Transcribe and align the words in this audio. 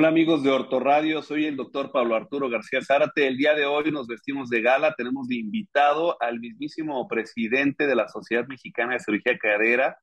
Hola 0.00 0.08
amigos 0.08 0.42
de 0.42 0.50
Ortoradio, 0.50 1.20
soy 1.20 1.44
el 1.44 1.58
doctor 1.58 1.92
Pablo 1.92 2.14
Arturo 2.14 2.48
García 2.48 2.80
Zárate. 2.80 3.26
El 3.26 3.36
día 3.36 3.54
de 3.54 3.66
hoy 3.66 3.92
nos 3.92 4.06
vestimos 4.06 4.48
de 4.48 4.62
gala, 4.62 4.94
tenemos 4.96 5.28
de 5.28 5.34
invitado 5.34 6.16
al 6.22 6.40
mismísimo 6.40 7.06
presidente 7.06 7.86
de 7.86 7.94
la 7.94 8.08
Sociedad 8.08 8.46
Mexicana 8.48 8.94
de 8.94 9.00
Cirugía 9.00 9.36
Cadera 9.36 9.98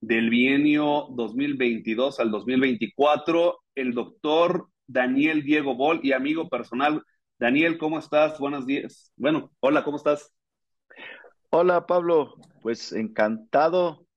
del 0.00 0.30
bienio 0.30 1.06
2022 1.10 2.18
al 2.18 2.32
2024, 2.32 3.60
el 3.76 3.94
doctor 3.94 4.66
Daniel 4.88 5.44
Diego 5.44 5.76
Bol 5.76 6.00
y 6.02 6.10
amigo 6.10 6.48
personal. 6.48 7.04
Daniel, 7.38 7.78
¿cómo 7.78 8.00
estás? 8.00 8.40
Buenos 8.40 8.66
días. 8.66 9.12
Bueno, 9.16 9.52
hola, 9.60 9.84
¿cómo 9.84 9.98
estás? 9.98 10.34
Hola 11.50 11.86
Pablo, 11.86 12.34
pues 12.62 12.92
encantado 12.92 14.08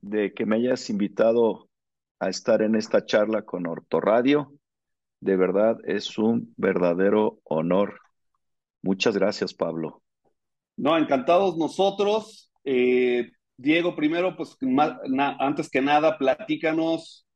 de 0.00 0.34
que 0.34 0.44
me 0.44 0.56
hayas 0.56 0.90
invitado 0.90 1.68
a 2.18 2.28
estar 2.28 2.62
en 2.62 2.74
esta 2.74 3.04
charla 3.04 3.42
con 3.42 3.66
Ortoradio. 3.68 4.55
De 5.26 5.34
verdad 5.34 5.78
es 5.82 6.18
un 6.18 6.54
verdadero 6.56 7.40
honor. 7.42 7.98
Muchas 8.80 9.16
gracias, 9.16 9.54
Pablo. 9.54 10.00
No, 10.76 10.96
encantados 10.96 11.56
nosotros. 11.56 12.52
Eh, 12.62 13.32
Diego, 13.56 13.96
primero, 13.96 14.36
pues 14.36 14.56
antes 15.40 15.68
que 15.68 15.80
nada, 15.80 16.16
platícanos 16.16 17.26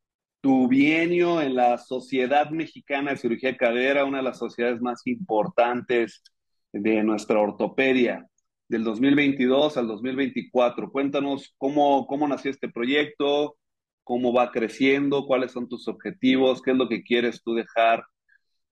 tu 0.40 0.68
bienio 0.68 1.42
en 1.42 1.56
la 1.56 1.78
Sociedad 1.78 2.50
Mexicana 2.50 3.10
de 3.10 3.16
Cirugía 3.16 3.50
de 3.50 3.56
Cadera, 3.56 4.04
una 4.04 4.18
de 4.18 4.24
las 4.24 4.38
sociedades 4.38 4.80
más 4.80 5.04
importantes 5.08 6.22
de 6.72 7.02
nuestra 7.02 7.40
ortopedia, 7.40 8.24
del 8.68 8.84
2022 8.84 9.76
al 9.76 9.88
2024. 9.88 10.92
Cuéntanos 10.92 11.56
cómo, 11.58 12.06
cómo 12.06 12.28
nació 12.28 12.52
este 12.52 12.68
proyecto, 12.68 13.56
cómo 14.10 14.32
va 14.32 14.50
creciendo, 14.50 15.24
cuáles 15.24 15.52
son 15.52 15.68
tus 15.68 15.86
objetivos, 15.86 16.62
qué 16.62 16.72
es 16.72 16.76
lo 16.76 16.88
que 16.88 17.04
quieres 17.04 17.44
tú 17.44 17.54
dejar 17.54 18.04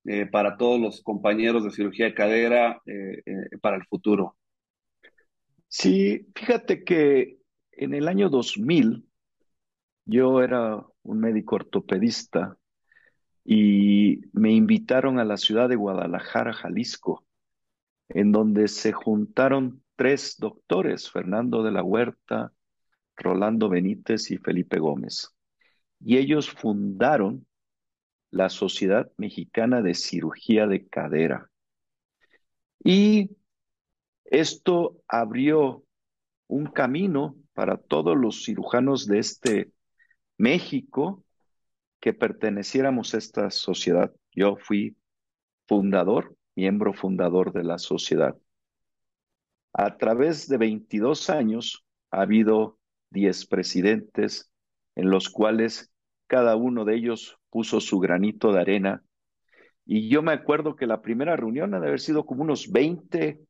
eh, 0.04 0.26
para 0.26 0.56
todos 0.56 0.80
los 0.80 1.00
compañeros 1.00 1.62
de 1.62 1.70
cirugía 1.70 2.06
de 2.06 2.14
cadera 2.14 2.82
eh, 2.86 3.22
eh, 3.24 3.56
para 3.62 3.76
el 3.76 3.86
futuro. 3.86 4.36
Sí, 5.68 6.26
fíjate 6.34 6.82
que 6.82 7.38
en 7.70 7.94
el 7.94 8.08
año 8.08 8.30
2000 8.30 9.06
yo 10.06 10.42
era 10.42 10.84
un 11.04 11.20
médico 11.20 11.54
ortopedista 11.54 12.56
y 13.44 14.22
me 14.32 14.50
invitaron 14.50 15.20
a 15.20 15.24
la 15.24 15.36
ciudad 15.36 15.68
de 15.68 15.76
Guadalajara, 15.76 16.52
Jalisco, 16.52 17.24
en 18.08 18.32
donde 18.32 18.66
se 18.66 18.91
juntaron 18.91 19.84
tres 19.94 20.34
doctores, 20.41 21.08
Fernando 21.08 21.62
de 21.62 21.70
la 21.70 21.84
Huerta, 21.84 22.52
Rolando 23.19 23.69
Benítez 23.69 24.30
y 24.30 24.38
Felipe 24.38 24.78
Gómez. 24.78 25.34
Y 26.00 26.16
ellos 26.16 26.50
fundaron 26.50 27.47
la 28.30 28.48
Sociedad 28.48 29.10
Mexicana 29.16 29.83
de 29.83 29.94
Cirugía 29.94 30.66
de 30.66 30.86
Cadera. 30.86 31.50
Y 32.83 33.30
esto 34.25 35.02
abrió 35.08 35.84
un 36.47 36.66
camino 36.66 37.36
para 37.52 37.77
todos 37.77 38.16
los 38.16 38.44
cirujanos 38.44 39.06
de 39.06 39.19
este 39.19 39.72
México 40.36 41.25
que 42.00 42.14
perteneciéramos 42.14 43.14
a 43.14 43.19
esta 43.19 43.50
sociedad. 43.50 44.12
Yo 44.32 44.56
fui 44.56 44.97
fundador, 45.66 46.36
miembro 46.55 46.92
fundador 46.92 47.53
de 47.53 47.64
la 47.64 47.78
sociedad. 47.78 48.36
A 49.72 49.97
través 49.97 50.48
de 50.48 50.56
22 50.58 51.30
años 51.30 51.84
ha 52.10 52.22
habido 52.22 52.77
diez 53.10 53.46
presidentes, 53.46 54.50
en 54.94 55.10
los 55.10 55.28
cuales 55.28 55.92
cada 56.26 56.56
uno 56.56 56.84
de 56.84 56.96
ellos 56.96 57.38
puso 57.50 57.80
su 57.80 57.98
granito 57.98 58.52
de 58.52 58.60
arena. 58.60 59.02
Y 59.84 60.08
yo 60.08 60.22
me 60.22 60.32
acuerdo 60.32 60.76
que 60.76 60.86
la 60.86 61.00
primera 61.00 61.36
reunión 61.36 61.74
ha 61.74 61.80
de 61.80 61.86
haber 61.86 62.00
sido 62.00 62.26
como 62.26 62.42
unos 62.42 62.70
20 62.70 63.41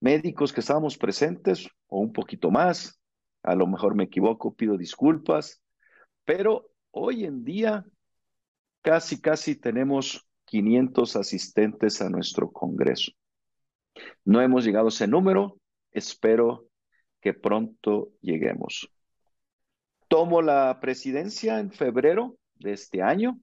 médicos 0.00 0.52
que 0.52 0.60
estábamos 0.60 0.96
presentes, 0.98 1.68
o 1.88 1.98
un 1.98 2.12
poquito 2.12 2.50
más. 2.50 3.00
A 3.42 3.54
lo 3.54 3.66
mejor 3.66 3.94
me 3.94 4.04
equivoco, 4.04 4.54
pido 4.54 4.76
disculpas. 4.76 5.62
Pero 6.24 6.70
hoy 6.90 7.24
en 7.24 7.44
día 7.44 7.84
casi, 8.82 9.20
casi 9.20 9.56
tenemos 9.56 10.26
500 10.44 11.16
asistentes 11.16 12.00
a 12.00 12.08
nuestro 12.08 12.52
Congreso. 12.52 13.12
No 14.24 14.40
hemos 14.40 14.64
llegado 14.64 14.86
a 14.86 14.88
ese 14.90 15.08
número, 15.08 15.58
espero 15.90 16.66
que 17.24 17.32
pronto 17.32 18.12
lleguemos. 18.20 18.92
Tomo 20.08 20.42
la 20.42 20.78
presidencia 20.78 21.58
en 21.58 21.72
febrero 21.72 22.36
de 22.56 22.74
este 22.74 23.00
año 23.00 23.40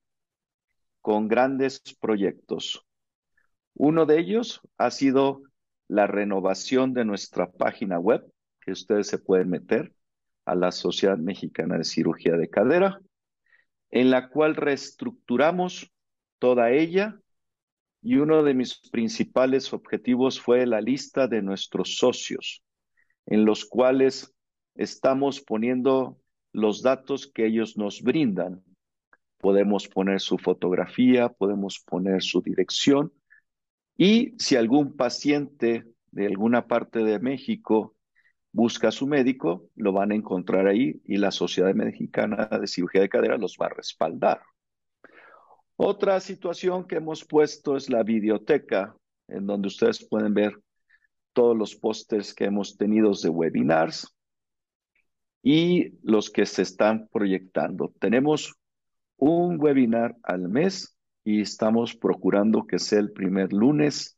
con 1.01 1.27
grandes 1.27 1.81
proyectos. 1.99 2.85
Uno 3.73 4.05
de 4.05 4.19
ellos 4.19 4.61
ha 4.77 4.91
sido 4.91 5.41
la 5.87 6.05
renovación 6.05 6.93
de 6.93 7.05
nuestra 7.05 7.51
página 7.51 7.97
web, 7.97 8.23
que 8.59 8.71
ustedes 8.71 9.07
se 9.07 9.17
pueden 9.17 9.49
meter 9.49 9.95
a 10.45 10.53
la 10.53 10.71
Sociedad 10.71 11.17
Mexicana 11.17 11.79
de 11.79 11.83
Cirugía 11.83 12.37
de 12.37 12.51
Cadera, 12.51 12.99
en 13.89 14.11
la 14.11 14.29
cual 14.29 14.55
reestructuramos 14.55 15.91
toda 16.37 16.69
ella 16.69 17.19
y 18.03 18.17
uno 18.17 18.43
de 18.43 18.53
mis 18.53 18.79
principales 18.91 19.73
objetivos 19.73 20.39
fue 20.39 20.67
la 20.67 20.81
lista 20.81 21.27
de 21.27 21.41
nuestros 21.41 21.97
socios 21.97 22.63
en 23.31 23.45
los 23.45 23.63
cuales 23.63 24.35
estamos 24.75 25.39
poniendo 25.39 26.17
los 26.51 26.81
datos 26.81 27.31
que 27.31 27.45
ellos 27.45 27.77
nos 27.77 28.01
brindan. 28.01 28.61
Podemos 29.37 29.87
poner 29.87 30.19
su 30.19 30.37
fotografía, 30.37 31.29
podemos 31.29 31.79
poner 31.79 32.21
su 32.23 32.41
dirección 32.41 33.13
y 33.95 34.35
si 34.37 34.57
algún 34.57 34.97
paciente 34.97 35.85
de 36.11 36.25
alguna 36.25 36.67
parte 36.67 37.05
de 37.05 37.19
México 37.19 37.95
busca 38.51 38.89
a 38.89 38.91
su 38.91 39.07
médico, 39.07 39.69
lo 39.75 39.93
van 39.93 40.11
a 40.11 40.15
encontrar 40.15 40.67
ahí 40.67 41.01
y 41.05 41.15
la 41.15 41.31
Sociedad 41.31 41.73
Mexicana 41.73 42.49
de 42.59 42.67
Cirugía 42.67 42.99
de 42.99 43.07
Cadera 43.07 43.37
los 43.37 43.55
va 43.55 43.67
a 43.67 43.75
respaldar. 43.75 44.41
Otra 45.77 46.19
situación 46.19 46.85
que 46.85 46.97
hemos 46.97 47.23
puesto 47.23 47.77
es 47.77 47.89
la 47.89 48.03
videoteca, 48.03 48.93
en 49.29 49.47
donde 49.47 49.69
ustedes 49.69 50.05
pueden 50.05 50.33
ver 50.33 50.59
todos 51.33 51.57
los 51.57 51.75
pósters 51.75 52.33
que 52.33 52.45
hemos 52.45 52.77
tenido 52.77 53.11
de 53.13 53.29
webinars 53.29 54.15
y 55.43 55.97
los 56.03 56.29
que 56.29 56.45
se 56.45 56.61
están 56.61 57.07
proyectando. 57.11 57.93
Tenemos 57.99 58.55
un 59.17 59.59
webinar 59.59 60.15
al 60.23 60.49
mes 60.49 60.97
y 61.23 61.41
estamos 61.41 61.95
procurando 61.95 62.65
que 62.65 62.79
sea 62.79 62.99
el 62.99 63.11
primer 63.11 63.53
lunes 63.53 64.17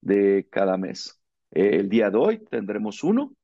de 0.00 0.46
cada 0.50 0.76
mes. 0.76 1.16
el 1.50 1.88
día 1.88 2.10
de 2.10 2.16
hoy 2.16 2.44
tendremos 2.48 3.02
uno, 3.02 3.34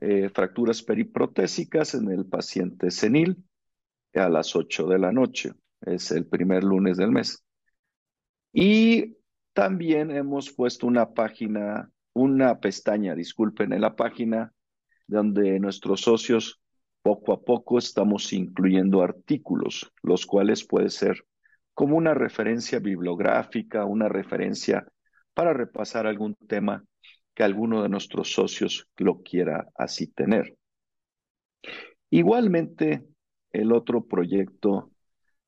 eh, 0.00 0.30
fracturas 0.30 0.82
periprotésicas 0.82 1.94
en 1.94 2.10
el 2.10 2.26
paciente 2.26 2.90
senil 2.90 3.44
a 4.14 4.28
las 4.28 4.56
8 4.56 4.86
de 4.86 4.98
la 4.98 5.12
noche. 5.12 5.52
Es 5.80 6.10
el 6.10 6.26
primer 6.26 6.64
lunes 6.64 6.96
del 6.96 7.10
mes. 7.10 7.44
Y 8.52 9.16
también 9.52 10.10
hemos 10.10 10.52
puesto 10.52 10.86
una 10.86 11.12
página 11.12 11.90
una 12.14 12.60
pestaña, 12.60 13.14
disculpen, 13.14 13.72
en 13.72 13.82
la 13.82 13.96
página 13.96 14.52
donde 15.06 15.60
nuestros 15.60 16.00
socios 16.00 16.60
poco 17.02 17.32
a 17.34 17.42
poco 17.42 17.76
estamos 17.76 18.32
incluyendo 18.32 19.02
artículos, 19.02 19.92
los 20.02 20.24
cuales 20.24 20.66
puede 20.66 20.88
ser 20.88 21.26
como 21.74 21.96
una 21.96 22.14
referencia 22.14 22.78
bibliográfica, 22.78 23.84
una 23.84 24.08
referencia 24.08 24.86
para 25.34 25.52
repasar 25.52 26.06
algún 26.06 26.34
tema 26.48 26.84
que 27.34 27.42
alguno 27.42 27.82
de 27.82 27.88
nuestros 27.88 28.32
socios 28.32 28.88
lo 28.96 29.22
quiera 29.22 29.68
así 29.74 30.06
tener. 30.06 30.56
Igualmente, 32.10 33.04
el 33.52 33.72
otro 33.72 34.06
proyecto 34.06 34.92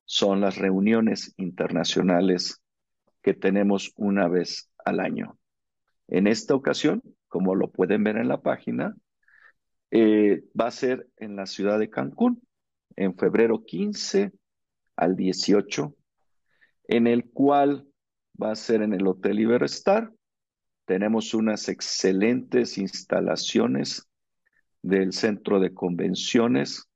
son 0.03 0.41
las 0.41 0.57
reuniones 0.57 1.33
internacionales 1.37 2.61
que 3.21 3.33
tenemos 3.33 3.93
una 3.95 4.27
vez 4.27 4.69
al 4.83 4.99
año. 4.99 5.36
En 6.07 6.27
esta 6.27 6.55
ocasión, 6.55 7.01
como 7.27 7.55
lo 7.55 7.69
pueden 7.69 8.03
ver 8.03 8.17
en 8.17 8.29
la 8.29 8.41
página, 8.41 8.95
eh, 9.91 10.43
va 10.59 10.67
a 10.67 10.71
ser 10.71 11.07
en 11.17 11.35
la 11.35 11.45
ciudad 11.45 11.79
de 11.79 11.89
Cancún, 11.89 12.41
en 12.95 13.15
febrero 13.15 13.63
15 13.65 14.31
al 14.95 15.15
18, 15.15 15.95
en 16.87 17.07
el 17.07 17.29
cual 17.29 17.87
va 18.41 18.51
a 18.51 18.55
ser 18.55 18.81
en 18.81 18.93
el 18.93 19.05
Hotel 19.05 19.39
Iberestar. 19.39 20.11
Tenemos 20.85 21.33
unas 21.33 21.67
excelentes 21.67 22.77
instalaciones 22.77 24.07
del 24.81 25.11
centro 25.11 25.59
de 25.59 25.73
convenciones. 25.73 26.89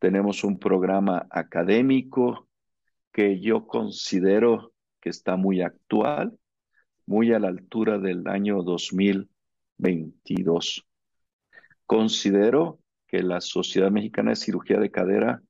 Tenemos 0.00 0.42
un 0.42 0.58
programa 0.58 1.26
académico 1.30 2.48
que 3.12 3.40
yo 3.40 3.66
considero 3.66 4.72
que 5.00 5.10
está 5.10 5.36
muy 5.36 5.62
actual 5.62 6.36
muy 7.12 7.32
a 7.34 7.38
la 7.38 7.48
altura 7.48 7.98
del 7.98 8.26
año 8.26 8.62
2022. 8.62 10.86
Considero 11.84 12.80
que 13.06 13.22
la 13.22 13.42
Sociedad 13.42 13.90
Mexicana 13.90 14.30
de 14.30 14.36
Cirugía 14.36 14.80
de 14.80 14.90
Cadera 14.90 15.42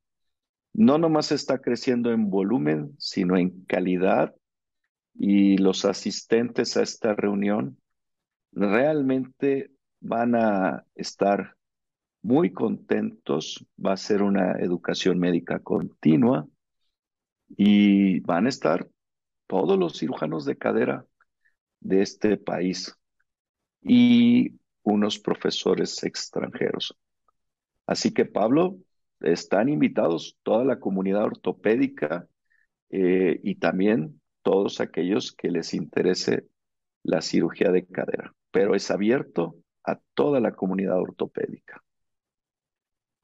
no 0.73 0.99
nomás 0.99 1.31
está 1.31 1.61
creciendo 1.61 2.11
en 2.11 2.31
volumen, 2.31 2.97
sino 2.99 3.37
en 3.37 3.65
calidad 3.67 4.35
y 5.15 5.57
los 5.57 5.85
asistentes 5.85 6.77
a 6.77 6.83
esta 6.83 7.15
reunión 7.15 7.79
realmente 8.51 9.71
van 10.01 10.35
a 10.35 10.85
estar 10.97 11.55
muy 12.23 12.51
contentos, 12.51 13.65
va 13.79 13.93
a 13.93 13.97
ser 13.97 14.25
una 14.25 14.59
educación 14.59 15.21
médica 15.21 15.61
continua 15.61 16.49
y 17.57 18.19
van 18.19 18.47
a 18.47 18.49
estar 18.49 18.89
todos 19.47 19.79
los 19.79 19.97
cirujanos 19.97 20.45
de 20.45 20.59
cadera 20.59 21.07
de 21.83 22.03
este 22.03 22.37
país 22.37 22.97
y 23.83 24.59
unos 24.83 25.19
profesores 25.19 26.03
extranjeros. 26.05 26.97
Así 27.87 28.13
que 28.13 28.25
Pablo, 28.25 28.79
están 29.21 29.69
invitados 29.69 30.37
toda 30.43 30.65
la 30.65 30.81
comunidad 30.81 31.25
ortopédica 31.25 32.27
eh, 32.91 33.41
y 33.43 33.57
también 33.57 34.21
todos 34.43 34.81
aquellos 34.81 35.33
que 35.33 35.51
les 35.51 35.75
interese 35.75 36.47
la 37.05 37.23
cirugía 37.23 37.71
de 37.71 37.87
cadera, 37.87 38.35
pero 38.51 38.75
es 38.75 38.91
abierto 38.91 39.57
a 39.85 39.99
toda 40.15 40.41
la 40.41 40.53
comunidad 40.53 40.99
ortopédica. 40.99 41.83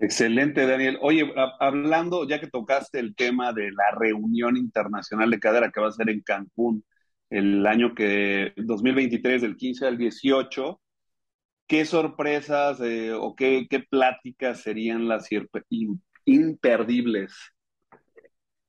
Excelente, 0.01 0.65
Daniel. 0.65 0.99
Oye, 1.01 1.33
hablando, 1.59 2.27
ya 2.27 2.39
que 2.39 2.47
tocaste 2.47 3.01
el 3.01 3.17
tema 3.17 3.53
de 3.53 3.73
la 3.73 3.99
reunión 3.99 4.57
internacional 4.57 5.29
de 5.29 5.41
cadera 5.41 5.71
que 5.73 5.81
va 5.81 5.89
a 5.89 5.93
ser 5.93 6.09
en 6.09 6.21
Cancún 6.21 6.85
el 7.31 7.67
año 7.67 7.95
que 7.95 8.53
2023, 8.57 9.43
del 9.43 9.57
15 9.57 9.87
al 9.87 9.99
18, 9.99 10.81
¿qué 11.67 11.85
sorpresas 11.85 12.81
eh, 12.81 13.13
o 13.13 13.35
qué, 13.37 13.67
qué, 13.69 13.81
pláticas 13.81 14.63
serían 14.63 15.09
las 15.09 15.29
imperdibles? 16.25 17.35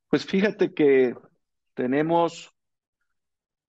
Pues 0.09 0.25
fíjate 0.25 0.73
que 0.73 1.15
tenemos 1.73 2.53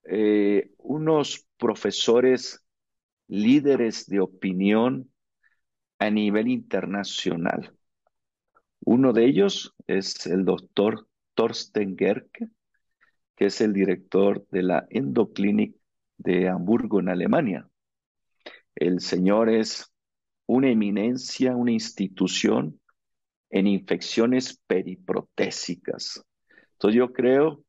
eh, 0.05 0.73
unos 0.79 1.47
profesores 1.59 2.65
líderes 3.29 4.07
de 4.07 4.21
opinión 4.21 5.13
a 5.99 6.11
nivel 6.11 6.49
internacional. 6.49 7.73
Uno 8.81 9.13
de 9.13 9.27
ellos 9.27 9.75
es 9.87 10.27
el 10.27 10.45
doctor 10.45 11.07
Thorsten 11.35 11.97
Gerke, 11.97 12.49
que 13.41 13.47
es 13.47 13.63
el 13.63 13.73
director 13.73 14.47
de 14.51 14.63
la 14.63 14.87
Endoclinic 14.91 15.75
de 16.19 16.51
Hamburgo, 16.51 17.01
en 17.01 17.09
Alemania. 17.09 17.67
El 18.75 19.01
señor 19.01 19.49
es 19.49 19.91
una 20.45 20.69
eminencia, 20.69 21.57
una 21.57 21.73
institución 21.73 22.79
en 23.49 23.67
infecciones 23.67 24.61
periprotésicas. 24.67 26.23
Entonces 26.73 26.99
yo 26.99 27.15
creo 27.15 27.65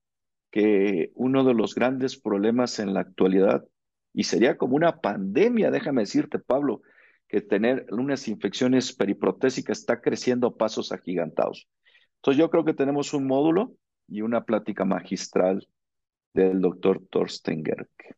que 0.52 1.14
uno 1.16 1.46
de 1.46 1.54
los 1.54 1.74
grandes 1.74 2.20
problemas 2.20 2.78
en 2.80 2.94
la 2.94 3.00
actualidad, 3.00 3.64
y 4.14 4.26
sería 4.26 4.58
como 4.58 4.76
una 4.76 5.00
pandemia, 5.00 5.72
déjame 5.72 6.02
decirte, 6.02 6.38
Pablo, 6.38 6.82
que 7.30 7.40
tener 7.40 7.86
unas 7.92 8.28
infecciones 8.28 8.92
periprotésicas 8.94 9.80
está 9.80 10.02
creciendo 10.02 10.48
a 10.48 10.58
pasos 10.58 10.92
agigantados. 10.92 11.70
Entonces 12.18 12.40
yo 12.42 12.50
creo 12.50 12.66
que 12.66 12.74
tenemos 12.74 13.14
un 13.14 13.26
módulo 13.26 13.78
y 14.12 14.22
una 14.22 14.44
plática 14.44 14.86
magistral 14.86 15.68
del 16.34 16.62
doctor 16.62 17.02
Thorsten 17.10 17.64
Gerke. 17.64 18.16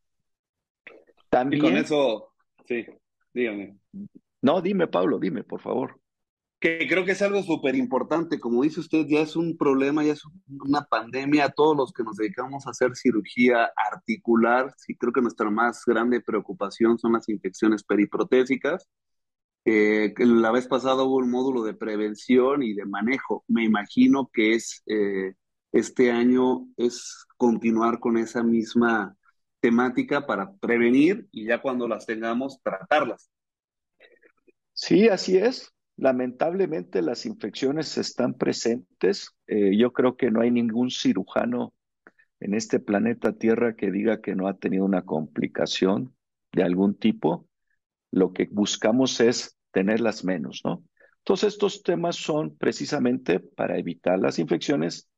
También, 1.30 1.64
y 1.64 1.68
con 1.68 1.78
eso, 1.78 2.34
sí, 2.68 2.86
dígame. 3.34 3.78
No, 4.42 4.62
dime, 4.62 4.88
Pablo, 4.88 5.20
dime, 5.20 5.44
por 5.44 5.62
favor 5.62 6.04
que 6.64 6.88
creo 6.88 7.04
que 7.04 7.12
es 7.12 7.22
algo 7.22 7.44
súper 7.44 7.76
importante. 7.76 8.40
Como 8.40 8.64
dice 8.64 8.80
usted, 8.80 9.06
ya 9.06 9.20
es 9.20 9.36
un 9.36 9.58
problema, 9.58 10.02
ya 10.02 10.14
es 10.14 10.24
una 10.48 10.86
pandemia. 10.86 11.50
Todos 11.50 11.76
los 11.76 11.92
que 11.92 12.04
nos 12.04 12.16
dedicamos 12.16 12.66
a 12.66 12.70
hacer 12.70 12.96
cirugía 12.96 13.70
articular, 13.76 14.74
sí 14.78 14.96
creo 14.96 15.12
que 15.12 15.22
nuestra 15.22 15.50
más 15.50 15.84
grande 15.86 16.22
preocupación 16.22 16.98
son 16.98 17.12
las 17.14 17.28
infecciones 17.28 17.84
periprotésicas. 17.84 18.88
Eh, 19.66 20.14
la 20.20 20.52
vez 20.52 20.66
pasada 20.68 21.04
hubo 21.04 21.18
un 21.18 21.30
módulo 21.30 21.64
de 21.64 21.74
prevención 21.74 22.64
y 22.64 22.74
de 22.74 22.86
manejo. 22.86 23.44
Me 23.50 23.66
imagino 23.66 24.30
que 24.32 24.54
es 24.54 24.84
eh, 24.86 25.34
este 25.74 26.12
año 26.12 26.68
es 26.78 27.26
continuar 27.36 28.00
con 28.00 28.18
esa 28.18 28.44
misma 28.44 29.18
temática 29.60 30.26
para 30.26 30.54
prevenir 30.54 31.28
y 31.32 31.48
ya 31.48 31.62
cuando 31.62 31.88
las 31.88 32.06
tengamos, 32.06 32.62
tratarlas. 32.62 33.30
Sí, 34.74 35.10
así 35.10 35.38
es. 35.38 35.74
Lamentablemente 35.98 37.02
las 37.02 37.26
infecciones 37.26 37.98
están 37.98 38.36
presentes. 38.36 39.32
Eh, 39.48 39.76
yo 39.76 39.94
creo 39.94 40.16
que 40.16 40.32
no 40.32 40.42
hay 40.42 40.52
ningún 40.52 40.92
cirujano 40.92 41.74
en 42.40 42.54
este 42.54 42.80
planeta 42.80 43.34
Tierra 43.34 43.76
que 43.76 43.92
diga 43.92 44.22
que 44.22 44.36
no 44.36 44.48
ha 44.48 44.58
tenido 44.58 44.86
una 44.86 45.04
complicación 45.04 46.16
de 46.52 46.64
algún 46.64 46.96
tipo. 46.96 47.48
Lo 48.12 48.32
que 48.32 48.48
buscamos 48.52 49.20
es 49.22 49.58
tenerlas 49.72 50.24
menos, 50.24 50.62
¿no? 50.64 50.84
Entonces 51.20 51.54
estos 51.54 51.82
temas 51.84 52.18
son 52.18 52.56
precisamente 52.58 53.40
para 53.40 53.78
evitar 53.78 54.20
las 54.20 54.40
infecciones 54.40 55.10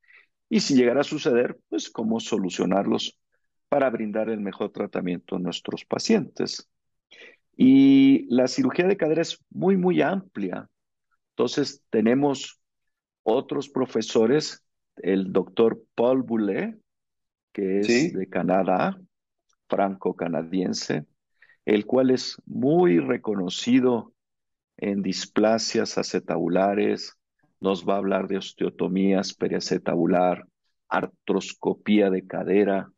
y 0.50 0.60
si 0.60 0.76
llegara 0.76 1.02
a 1.02 1.06
suceder, 1.06 1.60
pues 1.70 1.90
cómo 1.90 2.20
solucionarlos 2.20 3.20
para 3.70 3.90
brindar 3.90 4.30
el 4.30 4.40
mejor 4.40 4.72
tratamiento 4.72 5.36
a 5.36 5.40
nuestros 5.40 5.86
pacientes. 5.86 6.70
Y 7.58 8.28
la 8.34 8.48
cirugía 8.48 8.88
de 8.88 8.98
cadera 8.98 9.22
es 9.22 9.40
muy, 9.50 9.78
muy 9.78 10.02
amplia. 10.02 10.70
Entonces, 11.32 11.84
tenemos 11.90 12.60
otros 13.24 13.70
profesores, 13.70 14.64
el 14.98 15.32
doctor 15.32 15.82
Paul 15.96 16.22
Boulet, 16.24 16.78
que 17.52 17.80
es 17.80 18.14
de 18.14 18.28
Canadá, 18.28 19.00
franco-canadiense, 19.68 21.06
el 21.66 21.86
cual 21.86 22.12
es 22.12 22.38
muy 22.46 23.00
reconocido 23.00 24.14
en 24.78 25.02
displasias 25.02 25.98
acetabulares, 25.98 27.18
nos 27.60 27.88
va 27.88 27.96
a 27.96 27.98
hablar 27.98 28.28
de 28.28 28.38
osteotomías 28.38 29.34
periacetabular, 29.34 30.46
artroscopía 30.88 32.10
de 32.10 32.26
cadera, 32.28 32.90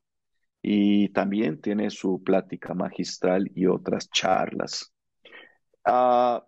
y 0.61 1.09
también 1.09 1.61
tiene 1.61 1.89
su 1.89 2.23
plática 2.23 2.73
magistral 2.73 3.49
y 3.55 3.67
otras 3.67 4.09
charlas. 4.09 4.91
Ah, 5.85 6.45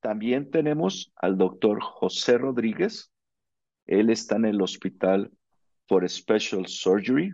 también 0.00 0.50
tenemos 0.50 1.12
al 1.16 1.38
doctor 1.38 1.80
José 1.80 2.36
Rodríguez. 2.36 3.10
Él 3.86 4.10
está 4.10 4.36
en 4.36 4.44
el 4.44 4.60
Hospital 4.60 5.32
for 5.86 6.06
Special 6.08 6.66
Surgery 6.66 7.32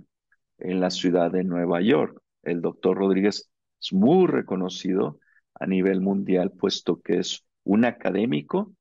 en 0.58 0.80
la 0.80 0.90
ciudad 0.90 1.32
de 1.32 1.42
Nueva 1.42 1.80
York. 1.80 2.20
El 2.42 2.60
doctor 2.60 2.96
Rodríguez 2.96 3.50
es 3.80 3.92
muy 3.92 4.26
reconocido 4.28 5.18
a 5.54 5.66
nivel 5.66 6.00
mundial, 6.00 6.52
puesto 6.52 7.00
que 7.00 7.18
es 7.18 7.44
un 7.64 7.84
académico 7.84 8.72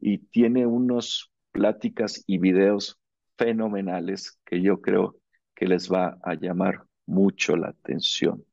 y 0.00 0.18
tiene 0.18 0.66
unas 0.66 1.30
pláticas 1.52 2.24
y 2.26 2.38
videos 2.38 2.98
fenomenales 3.36 4.38
que 4.44 4.62
yo 4.62 4.80
creo 4.80 5.16
que 5.54 5.66
les 5.66 5.90
va 5.90 6.18
a 6.22 6.34
llamar 6.34 6.84
mucho 7.06 7.56
la 7.56 7.68
atención. 7.68 8.44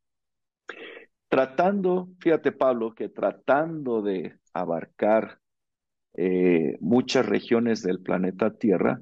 Tratando, 1.29 2.09
fíjate 2.19 2.51
Pablo, 2.51 2.93
que 2.93 3.09
tratando 3.09 4.01
de 4.01 4.39
abarcar 4.53 5.39
eh, 6.13 6.77
muchas 6.79 7.25
regiones 7.25 7.83
del 7.83 8.01
planeta 8.01 8.53
Tierra, 8.57 9.01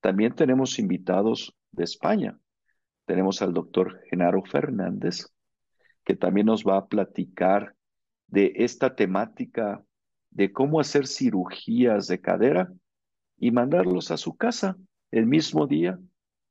también 0.00 0.34
tenemos 0.34 0.78
invitados 0.78 1.54
de 1.72 1.84
España. 1.84 2.38
Tenemos 3.06 3.42
al 3.42 3.52
doctor 3.52 4.00
Genaro 4.08 4.42
Fernández, 4.44 5.26
que 6.04 6.14
también 6.14 6.46
nos 6.46 6.64
va 6.64 6.76
a 6.78 6.86
platicar 6.86 7.74
de 8.28 8.52
esta 8.56 8.94
temática 8.94 9.82
de 10.34 10.52
cómo 10.52 10.80
hacer 10.80 11.06
cirugías 11.06 12.06
de 12.08 12.20
cadera 12.20 12.70
y 13.38 13.50
mandarlos 13.50 14.10
a 14.10 14.16
su 14.16 14.36
casa 14.36 14.76
el 15.10 15.26
mismo 15.26 15.66
día 15.66 15.98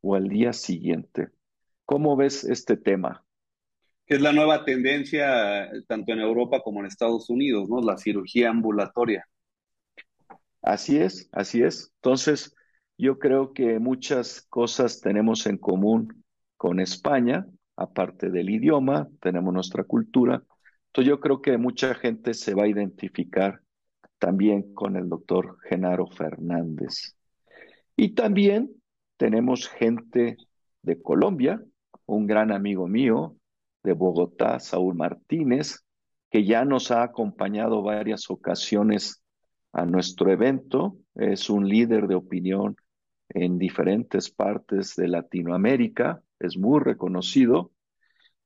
o 0.02 0.16
al 0.16 0.30
día 0.30 0.54
siguiente. 0.54 1.30
¿Cómo 1.86 2.16
ves 2.16 2.44
este 2.46 2.78
tema? 2.78 3.24
Que 4.06 4.16
es 4.16 4.22
la 4.22 4.32
nueva 4.32 4.66
tendencia 4.66 5.70
tanto 5.88 6.14
en 6.14 6.20
Europa 6.20 6.62
como 6.62 6.80
en 6.80 6.86
Estados 6.86 7.30
Unidos, 7.30 7.70
¿no? 7.70 7.82
La 7.82 7.98
cirugía 7.98 8.50
ambulatoria. 8.50 9.28
Así 10.62 10.98
es, 10.98 11.30
así 11.34 11.62
es. 11.62 11.92
Entonces, 11.96 12.56
yo 12.98 13.20
creo 13.20 13.54
que 13.54 13.80
muchas 13.80 14.44
cosas 14.50 15.02
tenemos 15.02 15.46
en 15.46 15.58
común 15.58 16.24
con 16.56 16.80
España, 16.80 17.46
aparte 17.76 18.30
del 18.30 18.50
idioma, 18.50 19.10
tenemos 19.20 19.54
nuestra 19.54 19.84
cultura. 19.84 20.42
Entonces, 20.88 21.10
yo 21.10 21.20
creo 21.20 21.42
que 21.42 21.58
mucha 21.58 21.94
gente 21.96 22.34
se 22.34 22.54
va 22.54 22.64
a 22.64 22.68
identificar 22.68 23.63
también 24.24 24.74
con 24.74 24.96
el 24.96 25.10
doctor 25.10 25.58
Genaro 25.68 26.08
Fernández. 26.08 27.18
Y 27.98 28.16
también 28.16 28.72
tenemos 29.18 29.68
gente 29.68 30.38
de 30.82 31.02
Colombia, 31.02 31.62
un 32.06 32.26
gran 32.26 32.54
amigo 32.54 32.88
mío 32.88 33.36
de 33.84 33.92
Bogotá, 33.92 34.62
Saúl 34.62 34.96
Martínez, 34.96 35.84
que 36.32 36.46
ya 36.46 36.64
nos 36.64 36.90
ha 36.90 37.04
acompañado 37.04 37.82
varias 37.82 38.32
ocasiones 38.32 39.22
a 39.74 39.86
nuestro 39.86 40.32
evento. 40.32 40.96
Es 41.16 41.50
un 41.50 41.68
líder 41.68 42.08
de 42.08 42.16
opinión 42.16 42.78
en 43.28 43.58
diferentes 43.60 44.32
partes 44.32 44.96
de 44.96 45.10
Latinoamérica, 45.10 46.24
es 46.40 46.58
muy 46.58 46.80
reconocido 46.80 47.72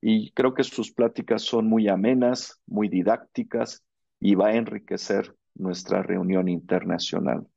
y 0.02 0.32
creo 0.32 0.56
que 0.56 0.64
sus 0.64 0.92
pláticas 0.92 1.44
son 1.44 1.68
muy 1.68 1.88
amenas, 1.88 2.60
muy 2.66 2.90
didácticas 2.90 3.84
y 4.20 4.34
va 4.34 4.48
a 4.48 4.56
enriquecer 4.56 5.37
nuestra 5.58 6.04
reunión 6.04 6.48
internacional. 6.48 7.48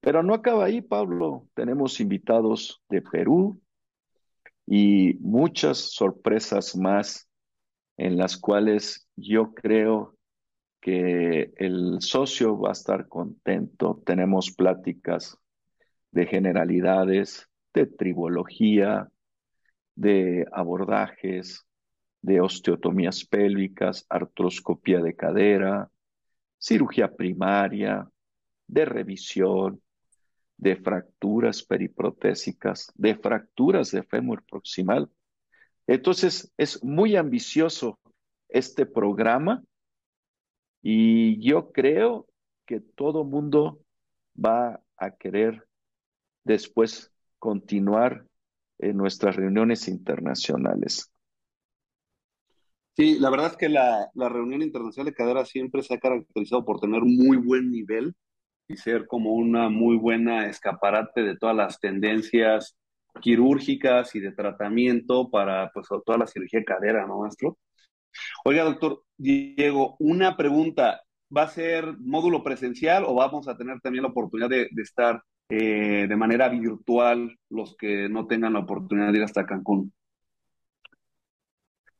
Pero 0.00 0.22
no 0.22 0.34
acaba 0.34 0.64
ahí, 0.64 0.80
Pablo. 0.80 1.48
Tenemos 1.54 2.00
invitados 2.00 2.82
de 2.88 3.02
Perú 3.02 3.60
y 4.66 5.14
muchas 5.20 5.78
sorpresas 5.92 6.76
más 6.76 7.28
en 7.96 8.16
las 8.16 8.36
cuales 8.36 9.08
yo 9.16 9.52
creo 9.54 10.14
que 10.80 11.52
el 11.56 12.00
socio 12.00 12.58
va 12.58 12.70
a 12.70 12.72
estar 12.72 13.08
contento. 13.08 14.00
Tenemos 14.06 14.52
pláticas 14.52 15.36
de 16.12 16.26
generalidades, 16.26 17.48
de 17.74 17.86
tribología, 17.86 19.08
de 19.96 20.46
abordajes, 20.52 21.66
de 22.22 22.40
osteotomías 22.40 23.24
pélvicas, 23.24 24.06
artroscopía 24.08 25.00
de 25.00 25.16
cadera, 25.16 25.90
cirugía 26.58 27.14
primaria, 27.14 28.08
de 28.66 28.84
revisión, 28.84 29.80
de 30.56 30.76
fracturas 30.76 31.62
periprotésicas, 31.62 32.92
de 32.94 33.14
fracturas 33.16 33.90
de 33.90 34.02
fémur 34.02 34.44
proximal. 34.44 35.08
Entonces, 35.86 36.52
es 36.56 36.82
muy 36.84 37.16
ambicioso 37.16 37.98
este 38.48 38.84
programa 38.84 39.62
y 40.82 41.40
yo 41.40 41.70
creo 41.72 42.26
que 42.66 42.80
todo 42.80 43.24
mundo 43.24 43.80
va 44.36 44.82
a 44.96 45.10
querer 45.12 45.66
después 46.44 47.12
continuar 47.38 48.26
en 48.78 48.96
nuestras 48.96 49.36
reuniones 49.36 49.88
internacionales. 49.88 51.10
Sí, 52.98 53.16
la 53.20 53.30
verdad 53.30 53.52
es 53.52 53.56
que 53.56 53.68
la, 53.68 54.10
reunión 54.16 54.60
internacional 54.60 55.06
de 55.06 55.14
cadera 55.14 55.44
siempre 55.44 55.84
se 55.84 55.94
ha 55.94 56.00
caracterizado 56.00 56.64
por 56.64 56.80
tener 56.80 57.02
muy 57.02 57.36
buen 57.36 57.70
nivel 57.70 58.16
y 58.66 58.76
ser 58.76 59.06
como 59.06 59.34
una 59.34 59.68
muy 59.68 59.96
buena 59.96 60.46
escaparate 60.48 61.22
de 61.22 61.36
todas 61.36 61.54
las 61.54 61.78
tendencias 61.78 62.76
quirúrgicas 63.20 64.16
y 64.16 64.20
de 64.20 64.32
tratamiento 64.32 65.30
para 65.30 65.70
pues 65.72 65.86
toda 66.04 66.18
la 66.18 66.26
cirugía 66.26 66.58
de 66.58 66.64
cadera, 66.64 67.06
¿no, 67.06 67.20
maestro? 67.20 67.56
Oiga, 68.44 68.64
doctor 68.64 69.04
Diego, 69.16 69.94
una 70.00 70.36
pregunta. 70.36 71.02
¿Va 71.34 71.42
a 71.42 71.48
ser 71.48 71.96
módulo 72.00 72.42
presencial 72.42 73.04
o 73.06 73.14
vamos 73.14 73.46
a 73.46 73.56
tener 73.56 73.80
también 73.80 74.02
la 74.02 74.10
oportunidad 74.10 74.48
de, 74.48 74.68
estar 74.82 75.22
eh, 75.50 76.06
de 76.08 76.16
manera 76.16 76.48
virtual 76.48 77.38
los 77.48 77.76
que 77.76 78.08
no 78.08 78.26
tengan 78.26 78.54
la 78.54 78.60
oportunidad 78.60 79.12
de 79.12 79.18
ir 79.18 79.24
hasta 79.24 79.46
Cancún? 79.46 79.92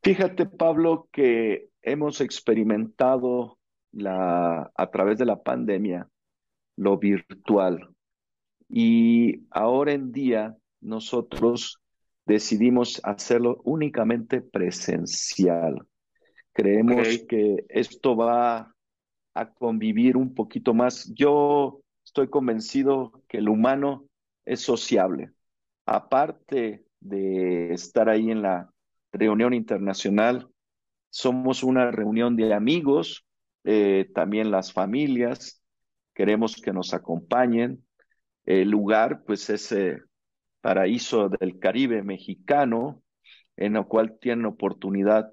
Fíjate, 0.02 0.46
Pablo, 0.46 1.08
que 1.12 1.68
hemos 1.82 2.20
experimentado 2.20 3.58
la, 3.92 4.70
a 4.74 4.90
través 4.90 5.18
de 5.18 5.26
la 5.26 5.42
pandemia 5.42 6.08
lo 6.76 6.98
virtual 6.98 7.88
y 8.68 9.46
ahora 9.50 9.92
en 9.92 10.12
día 10.12 10.56
nosotros 10.80 11.80
decidimos 12.26 13.00
hacerlo 13.04 13.60
únicamente 13.64 14.42
presencial. 14.42 15.86
Creemos 16.52 17.24
que 17.28 17.64
esto 17.68 18.16
va 18.16 18.74
a 19.34 19.50
convivir 19.54 20.16
un 20.16 20.34
poquito 20.34 20.74
más. 20.74 21.10
Yo 21.14 21.80
estoy 22.04 22.28
convencido 22.28 23.22
que 23.28 23.38
el 23.38 23.48
humano 23.48 24.06
es 24.44 24.60
sociable. 24.60 25.30
Aparte 25.86 26.84
de 27.00 27.72
estar 27.72 28.08
ahí 28.08 28.30
en 28.30 28.42
la 28.42 28.70
reunión 29.12 29.54
internacional. 29.54 30.48
Somos 31.10 31.62
una 31.62 31.90
reunión 31.90 32.36
de 32.36 32.52
amigos, 32.52 33.26
eh, 33.64 34.10
también 34.14 34.50
las 34.50 34.72
familias. 34.72 35.62
Queremos 36.14 36.56
que 36.56 36.72
nos 36.72 36.94
acompañen. 36.94 37.84
El 38.44 38.70
lugar, 38.70 39.22
pues, 39.26 39.50
es 39.50 39.74
paraíso 40.60 41.28
del 41.28 41.58
Caribe 41.58 42.02
mexicano, 42.02 43.02
en 43.56 43.76
el 43.76 43.86
cual 43.86 44.18
tienen 44.20 44.46
oportunidad 44.46 45.32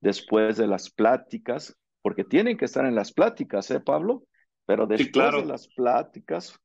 después 0.00 0.56
de 0.56 0.66
las 0.66 0.90
pláticas, 0.90 1.76
porque 2.02 2.24
tienen 2.24 2.56
que 2.56 2.64
estar 2.64 2.86
en 2.86 2.94
las 2.94 3.12
pláticas, 3.12 3.70
¿eh, 3.70 3.80
Pablo? 3.80 4.24
Pero 4.66 4.86
después 4.86 5.32
de 5.32 5.44
las 5.44 5.68
pláticas, 5.68 6.58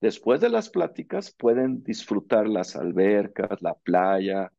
después 0.00 0.40
de 0.40 0.50
las 0.50 0.68
pláticas 0.68 1.34
pueden 1.38 1.82
disfrutar 1.82 2.48
las 2.48 2.76
albercas, 2.76 3.62
la 3.62 3.74
playa, 3.74 4.52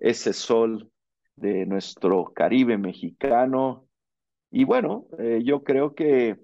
ese 0.00 0.32
sol 0.32 0.90
de 1.36 1.66
nuestro 1.66 2.32
Caribe 2.34 2.76
mexicano. 2.78 3.86
Y 4.50 4.64
bueno, 4.64 5.06
eh, 5.18 5.42
yo 5.44 5.62
creo 5.62 5.94
que 5.94 6.38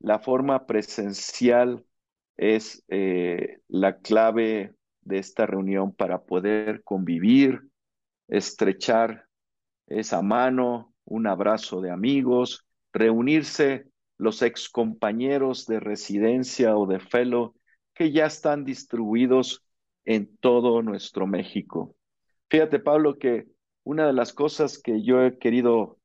la 0.00 0.18
forma 0.18 0.66
presencial 0.66 1.84
es 2.36 2.84
eh, 2.88 3.58
la 3.68 3.98
clave 3.98 4.74
de 5.02 5.18
esta 5.18 5.46
reunión 5.46 5.92
para 5.92 6.22
poder 6.22 6.82
convivir, 6.84 7.62
estrechar 8.28 9.26
esa 9.86 10.20
mano, 10.22 10.94
un 11.04 11.26
abrazo 11.26 11.80
de 11.80 11.90
amigos, 11.90 12.66
reunirse 12.92 13.86
los 14.18 14.42
ex 14.42 14.68
compañeros 14.68 15.66
de 15.66 15.80
residencia 15.80 16.76
o 16.76 16.86
de 16.86 17.00
fellow 17.00 17.54
que 17.94 18.12
ya 18.12 18.26
están 18.26 18.64
distribuidos 18.64 19.64
en 20.04 20.36
todo 20.38 20.82
nuestro 20.82 21.26
México. 21.26 21.96
Fíjate, 22.50 22.78
Pablo, 22.78 23.18
que 23.18 23.46
una 23.84 24.06
de 24.06 24.12
las 24.14 24.32
cosas 24.32 24.78
que 24.78 25.02
yo 25.02 25.22
he 25.22 25.38
querido 25.38 25.98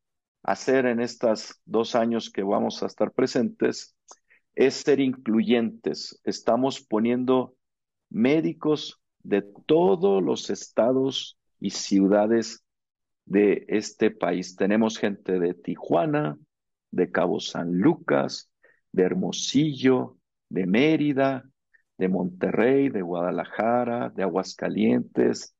hacer 0.43 0.85
en 0.85 0.99
estos 0.99 1.61
dos 1.65 1.95
años 1.95 2.29
que 2.29 2.43
vamos 2.43 2.83
a 2.83 2.87
estar 2.87 3.11
presentes 3.13 3.95
es 4.55 4.73
ser 4.75 4.99
incluyentes. 4.99 6.19
Estamos 6.25 6.81
poniendo 6.81 7.55
médicos 8.09 9.01
de 9.23 9.41
todos 9.65 10.21
los 10.21 10.49
estados 10.49 11.37
y 11.61 11.69
ciudades 11.69 12.63
de 13.25 13.65
este 13.69 14.11
país. 14.11 14.57
Tenemos 14.57 14.97
gente 14.97 15.39
de 15.39 15.53
Tijuana, 15.53 16.37
de 16.91 17.09
Cabo 17.09 17.39
San 17.39 17.71
Lucas, 17.77 18.51
de 18.91 19.03
Hermosillo, 19.03 20.17
de 20.49 20.65
Mérida, 20.67 21.45
de 21.97 22.09
Monterrey, 22.09 22.89
de 22.89 23.01
Guadalajara, 23.01 24.09
de 24.09 24.23
Aguascalientes, 24.23 25.55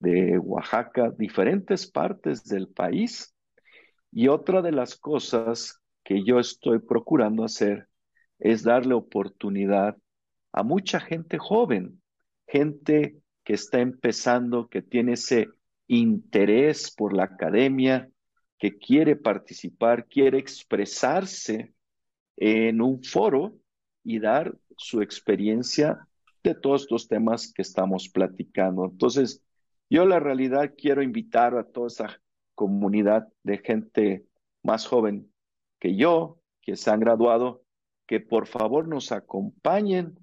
de 0.00 0.38
Oaxaca, 0.38 1.10
diferentes 1.16 1.90
partes 1.90 2.44
del 2.44 2.68
país. 2.68 3.34
Y 4.12 4.28
otra 4.28 4.62
de 4.62 4.72
las 4.72 4.96
cosas 4.96 5.80
que 6.02 6.24
yo 6.24 6.38
estoy 6.38 6.78
procurando 6.78 7.44
hacer 7.44 7.88
es 8.38 8.62
darle 8.62 8.94
oportunidad 8.94 9.96
a 10.52 10.62
mucha 10.62 11.00
gente 11.00 11.38
joven, 11.38 12.00
gente 12.46 13.18
que 13.44 13.54
está 13.54 13.80
empezando, 13.80 14.68
que 14.68 14.82
tiene 14.82 15.12
ese 15.12 15.48
interés 15.86 16.94
por 16.94 17.12
la 17.14 17.24
academia, 17.24 18.08
que 18.58 18.78
quiere 18.78 19.16
participar, 19.16 20.06
quiere 20.06 20.38
expresarse 20.38 21.72
en 22.36 22.80
un 22.80 23.02
foro 23.02 23.54
y 24.04 24.18
dar 24.18 24.56
su 24.76 25.02
experiencia 25.02 25.98
de 26.42 26.54
todos 26.54 26.86
los 26.90 27.08
temas 27.08 27.52
que 27.52 27.62
estamos 27.62 28.08
platicando. 28.08 28.84
Entonces, 28.84 29.42
yo 29.90 30.06
la 30.06 30.20
realidad 30.20 30.74
quiero 30.76 31.02
invitar 31.02 31.56
a 31.56 31.64
toda 31.64 31.88
esa 31.88 32.20
comunidad 32.54 33.28
de 33.42 33.58
gente 33.58 34.24
más 34.62 34.86
joven 34.86 35.32
que 35.78 35.96
yo, 35.96 36.40
que 36.60 36.76
se 36.76 36.90
han 36.90 37.00
graduado, 37.00 37.62
que 38.06 38.20
por 38.20 38.46
favor 38.46 38.88
nos 38.88 39.12
acompañen 39.12 40.18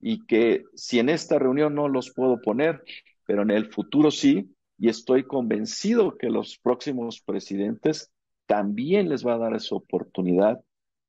y 0.00 0.24
que 0.26 0.64
si 0.74 0.98
en 0.98 1.08
esta 1.08 1.38
reunión 1.38 1.74
no 1.74 1.88
los 1.88 2.12
puedo 2.12 2.40
poner, 2.40 2.82
pero 3.26 3.42
en 3.42 3.50
el 3.50 3.72
futuro 3.72 4.10
sí, 4.10 4.54
y 4.78 4.88
estoy 4.88 5.24
convencido 5.24 6.16
que 6.16 6.28
los 6.28 6.58
próximos 6.58 7.20
presidentes 7.20 8.12
también 8.46 9.08
les 9.08 9.26
va 9.26 9.34
a 9.34 9.38
dar 9.38 9.54
esa 9.54 9.76
oportunidad 9.76 10.60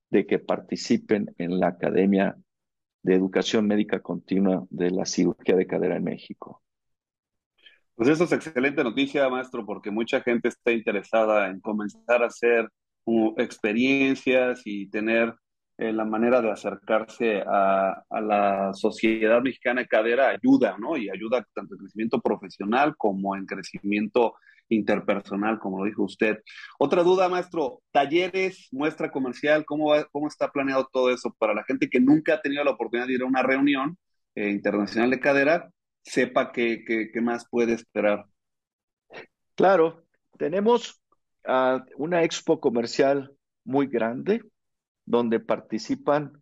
de 0.10 0.26
que 0.26 0.40
participen 0.40 1.34
en 1.38 1.60
la 1.60 1.68
Academia 1.70 2.38
de 3.02 3.16
Educación 3.16 3.68
Médica 3.68 4.00
Continua 4.00 4.66
de 4.70 4.92
la 4.92 5.06
Cirugía 5.06 5.56
de 5.56 5.68
Cadera 5.68 5.98
en 5.98 6.04
México. 6.04 6.63
Pues 7.96 8.10
eso 8.10 8.24
es 8.24 8.32
excelente 8.32 8.84
noticia, 8.84 9.30
maestro, 9.30 9.66
porque 9.66 9.92
mucha 9.92 10.22
gente 10.22 10.48
está 10.48 10.72
interesada 10.72 11.50
en 11.50 11.60
comenzar 11.60 12.24
a 12.24 12.28
hacer 12.28 12.70
experiencias 13.38 14.62
y 14.66 14.90
tener 14.90 15.36
eh, 15.78 15.92
la 15.92 16.06
manera 16.06 16.42
de 16.42 16.52
acercarse 16.52 17.44
a, 17.46 18.04
la 18.10 18.74
sociedad 18.74 19.42
mexicana 19.42 19.82
de 19.82 19.88
cadera 19.88 20.30
ayuda, 20.30 20.78
¿no? 20.80 20.98
Y 20.98 21.10
ayuda 21.10 21.46
tanto 21.54 21.76
en 21.76 21.80
crecimiento 21.80 22.22
profesional 22.22 22.96
como 22.98 23.36
en 23.36 23.46
crecimiento 23.46 24.36
interpersonal, 24.70 25.60
como 25.60 25.80
lo 25.80 25.86
dijo 25.86 26.04
usted. 26.04 26.40
Otra 26.80 27.04
duda, 27.04 27.30
maestro, 27.30 27.82
talleres, 27.92 28.70
muestra 28.72 29.12
comercial, 29.12 29.66
¿cómo, 29.66 29.94
cómo 30.12 30.28
está 30.28 30.52
planeado 30.52 30.88
todo 30.92 31.12
eso 31.12 31.36
para 31.38 31.54
la 31.54 31.64
gente 31.64 31.90
que 31.90 32.00
nunca 32.00 32.36
ha 32.36 32.42
tenido 32.42 32.64
la 32.64 32.72
oportunidad 32.72 33.08
de 33.08 33.14
ir 33.14 33.22
a 33.24 33.26
una 33.26 33.44
reunión 33.44 33.98
eh, 34.36 34.50
internacional 34.50 35.10
de 35.10 35.20
cadera, 35.20 35.70
sepa 36.04 36.52
qué, 36.52 36.84
qué, 36.86 37.22
más 37.22 37.48
puede 37.50 37.74
esperar? 37.74 38.26
Claro, 39.56 40.04
tenemos 40.38 41.02
una 41.98 42.24
expo 42.24 42.60
comercial 42.60 43.36
muy 43.66 43.88
grande 43.88 44.44
donde 45.06 45.40
participan 45.40 46.42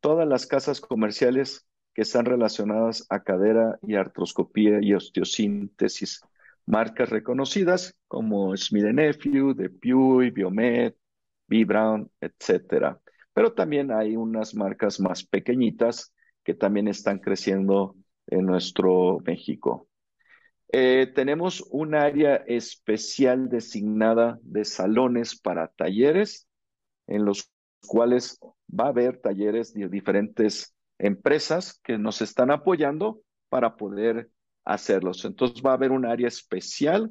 todas 0.00 0.26
las 0.26 0.46
casas 0.46 0.80
comerciales 0.80 1.66
que 1.94 2.02
están 2.02 2.24
relacionadas 2.24 3.06
a 3.08 3.22
cadera 3.22 3.78
y 3.82 3.94
artroscopía 3.94 4.80
y 4.80 4.94
osteosíntesis. 4.94 6.20
Marcas 6.66 7.10
reconocidas 7.10 7.94
como 8.08 8.56
Smith 8.56 8.84
Nephew, 8.86 9.54
DePuy, 9.54 10.30
Biomed, 10.30 10.94
B. 11.46 11.64
Brown, 11.64 12.10
etc. 12.20 12.98
Pero 13.32 13.52
también 13.52 13.92
hay 13.92 14.16
unas 14.16 14.54
marcas 14.54 14.98
más 14.98 15.24
pequeñitas 15.24 16.12
que 16.42 16.54
también 16.54 16.88
están 16.88 17.18
creciendo 17.18 17.96
en 18.26 18.46
nuestro 18.46 19.18
México. 19.24 19.88
Eh, 20.72 21.12
tenemos 21.14 21.64
un 21.70 21.94
área 21.94 22.36
especial 22.36 23.48
designada 23.48 24.38
de 24.42 24.64
salones 24.64 25.38
para 25.38 25.68
talleres, 25.68 26.48
en 27.06 27.24
los 27.24 27.50
cuales 27.86 28.40
va 28.68 28.86
a 28.86 28.88
haber 28.88 29.20
talleres 29.20 29.72
de 29.72 29.88
diferentes 29.88 30.74
empresas 30.98 31.80
que 31.84 31.98
nos 31.98 32.22
están 32.22 32.50
apoyando 32.50 33.20
para 33.48 33.76
poder 33.76 34.30
hacerlos. 34.64 35.24
Entonces 35.24 35.62
va 35.64 35.70
a 35.70 35.74
haber 35.74 35.92
un 35.92 36.06
área 36.06 36.28
especial 36.28 37.10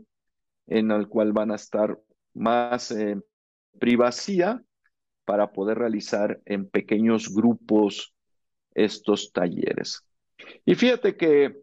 en 0.67 0.91
el 0.91 1.07
cual 1.07 1.31
van 1.31 1.51
a 1.51 1.55
estar 1.55 1.97
más 2.33 2.91
en 2.91 3.23
privacidad 3.79 4.61
para 5.25 5.51
poder 5.51 5.77
realizar 5.77 6.41
en 6.45 6.69
pequeños 6.69 7.33
grupos 7.33 8.13
estos 8.73 9.31
talleres. 9.31 10.05
Y 10.65 10.75
fíjate 10.75 11.15
que 11.15 11.61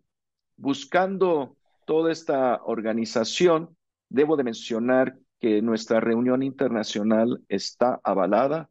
buscando 0.57 1.57
toda 1.87 2.13
esta 2.13 2.63
organización, 2.65 3.77
debo 4.09 4.37
de 4.37 4.45
mencionar 4.45 5.19
que 5.39 5.63
nuestra 5.63 6.01
reunión 6.01 6.43
internacional 6.43 7.43
está 7.49 8.01
avalada 8.05 8.69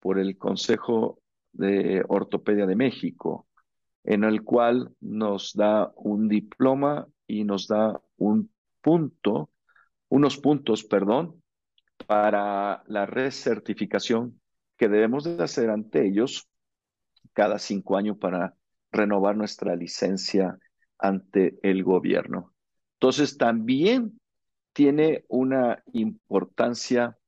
por 0.00 0.18
el 0.18 0.36
Consejo 0.36 1.18
de 1.52 2.04
Ortopedia 2.08 2.66
de 2.66 2.76
México, 2.76 3.46
en 4.04 4.24
el 4.24 4.42
cual 4.42 4.94
nos 5.00 5.54
da 5.54 5.92
un 5.96 6.28
diploma 6.28 7.08
y 7.26 7.44
nos 7.44 7.68
da 7.68 8.00
un 8.18 8.50
punto, 8.82 9.50
unos 10.08 10.36
puntos, 10.36 10.84
perdón, 10.84 11.42
para 12.06 12.84
la 12.86 13.06
recertificación 13.06 14.40
que 14.76 14.88
debemos 14.88 15.24
de 15.24 15.42
hacer 15.42 15.70
ante 15.70 16.06
ellos 16.06 16.48
cada 17.32 17.58
cinco 17.58 17.96
años 17.96 18.18
para 18.18 18.54
renovar 18.94 19.36
nuestra 19.36 19.76
licencia 19.76 20.58
ante 20.98 21.58
el 21.62 21.82
gobierno. 21.84 22.54
Entonces, 22.94 23.36
también 23.36 24.18
tiene 24.72 25.24
una 25.28 25.82
importancia 25.92 27.18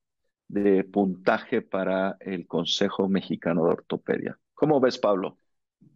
de 0.49 0.85
puntaje 0.85 1.61
para 1.61 2.17
el 2.21 2.47
Consejo 2.47 3.09
Mexicano 3.09 3.65
de 3.65 3.73
Ortopedia. 3.73 4.39
¿Cómo 4.55 4.81
ves, 4.81 4.99
Pablo? 4.99 5.39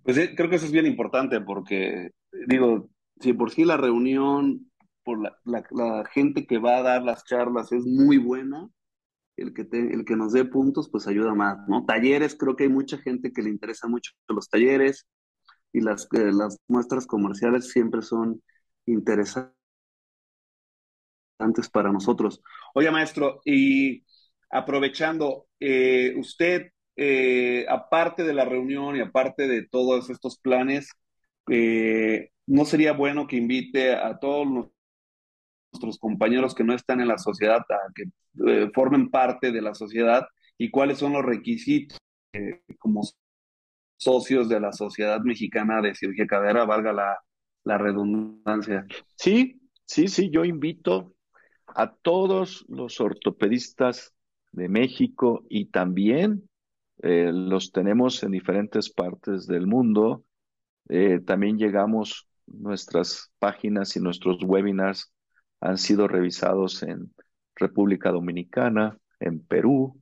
Pues 0.02 0.16
creo 0.36 0.50
que 0.50 0.56
eso 0.56 0.66
es 0.66 0.72
bien 0.72 0.86
importante 0.86 1.40
porque, 1.40 2.10
digo, 2.46 2.90
si 3.20 3.32
por 3.32 3.50
sí 3.50 3.64
la 3.64 3.76
reunión, 3.76 4.70
por 5.04 5.18
la, 5.44 6.04
gente 6.12 6.46
que 6.46 6.58
va 6.58 6.78
a 6.78 6.82
dar 6.82 7.02
las 7.02 7.24
charlas 7.24 7.72
es 7.72 7.84
muy 7.86 8.18
buena, 8.18 8.68
el 9.36 9.54
que, 9.54 9.66
el 9.72 10.04
que 10.04 10.16
nos 10.16 10.32
dé 10.32 10.44
puntos, 10.44 10.90
pues 10.90 11.06
ayuda 11.06 11.34
más, 11.34 11.66
¿no? 11.68 11.84
Talleres, 11.86 12.36
creo 12.36 12.56
que 12.56 12.64
hay 12.64 12.68
mucha 12.68 12.98
gente 12.98 13.32
que 13.32 13.42
le 13.42 13.50
interesa 13.50 13.88
mucho 13.88 14.12
los 14.28 14.48
talleres 14.48 15.06
y 15.72 15.80
las, 15.80 16.08
eh, 16.12 16.32
las 16.32 16.58
muestras 16.68 17.06
comerciales 17.06 17.70
siempre 17.70 18.02
son 18.02 18.42
interesantes 18.86 19.54
para 21.72 21.92
nosotros. 21.92 22.42
Oye, 22.74 22.90
maestro, 22.90 23.40
y 23.44 24.04
aprovechando, 24.50 25.46
eh, 25.58 26.14
usted, 26.18 26.72
eh, 26.96 27.64
aparte 27.68 28.24
de 28.24 28.34
la 28.34 28.44
reunión 28.44 28.96
y 28.96 29.00
aparte 29.00 29.48
de 29.48 29.66
todos 29.66 30.10
estos 30.10 30.38
planes, 30.38 30.90
eh, 31.48 32.30
¿no 32.46 32.64
sería 32.64 32.92
bueno 32.92 33.26
que 33.26 33.36
invite 33.36 33.94
a 33.94 34.18
todos 34.18 34.46
nuestros 35.72 35.98
compañeros 35.98 36.54
que 36.54 36.64
no 36.64 36.74
están 36.74 37.00
en 37.00 37.08
la 37.08 37.18
sociedad 37.18 37.60
a 37.60 37.92
que 37.94 38.04
formen 38.74 39.10
parte 39.10 39.50
de 39.52 39.62
la 39.62 39.74
sociedad 39.74 40.26
y 40.58 40.70
cuáles 40.70 40.98
son 40.98 41.12
los 41.12 41.24
requisitos 41.24 41.98
como 42.78 43.02
socios 44.00 44.48
de 44.48 44.60
la 44.60 44.72
Sociedad 44.72 45.20
Mexicana 45.20 45.82
de 45.82 45.94
Cirugía 45.94 46.26
Cadera, 46.26 46.64
valga 46.64 46.92
la, 46.92 47.78
redundancia? 47.78 48.86
Sí, 49.14 49.60
sí, 49.84 50.08
sí, 50.08 50.30
yo 50.30 50.44
invito 50.44 51.14
a 51.66 51.92
todos 51.94 52.64
los 52.68 53.00
ortopedistas 53.00 54.14
de 54.52 54.68
México 54.68 55.44
y 55.48 55.66
también 55.66 56.48
eh, 57.02 57.30
los 57.32 57.72
tenemos 57.72 58.22
en 58.22 58.32
diferentes 58.32 58.90
partes 58.90 59.46
del 59.46 59.66
mundo. 59.66 60.24
Eh, 60.88 61.20
también 61.20 61.58
llegamos, 61.58 62.26
nuestras 62.46 63.30
páginas 63.38 63.94
y 63.96 64.00
nuestros 64.00 64.42
webinars 64.42 65.12
han 65.60 65.76
sido 65.76 66.08
revisados 66.08 66.82
en 66.82 67.14
República 67.54 68.10
Dominicana, 68.10 68.98
en 69.20 69.44
Perú, 69.44 70.00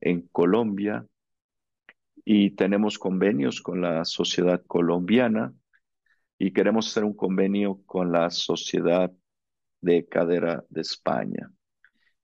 en 0.00 0.22
Colombia, 0.28 1.06
y 2.30 2.50
tenemos 2.50 2.98
convenios 2.98 3.62
con 3.62 3.80
la 3.80 4.04
sociedad 4.04 4.62
colombiana 4.66 5.54
y 6.36 6.52
queremos 6.52 6.86
hacer 6.88 7.04
un 7.04 7.14
convenio 7.14 7.80
con 7.86 8.12
la 8.12 8.28
sociedad 8.28 9.10
de 9.80 10.06
cadera 10.06 10.62
de 10.68 10.82
España. 10.82 11.50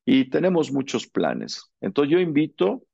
Y 0.05 0.29
tenemos 0.29 0.71
muchos 0.71 1.07
planes. 1.07 1.73
Entonces 1.81 2.13
yo 2.13 2.19
invito 2.21 2.85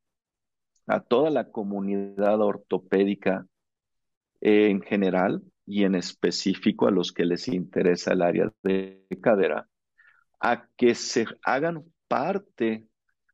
a 0.87 1.01
toda 1.01 1.31
la 1.31 1.51
comunidad 1.51 2.41
ortopédica 2.43 3.45
en 4.41 4.81
general 4.81 5.43
y 5.67 5.83
en 5.83 5.97
específico 5.97 6.87
a 6.87 6.93
los 6.93 7.11
que 7.11 7.25
les 7.25 7.49
interesa 7.49 8.13
el 8.13 8.23
área 8.23 8.53
de 8.63 9.05
cadera, 9.21 9.69
a 10.39 10.69
que 10.77 10.95
se 10.95 11.27
hagan 11.43 11.83
parte 12.07 12.87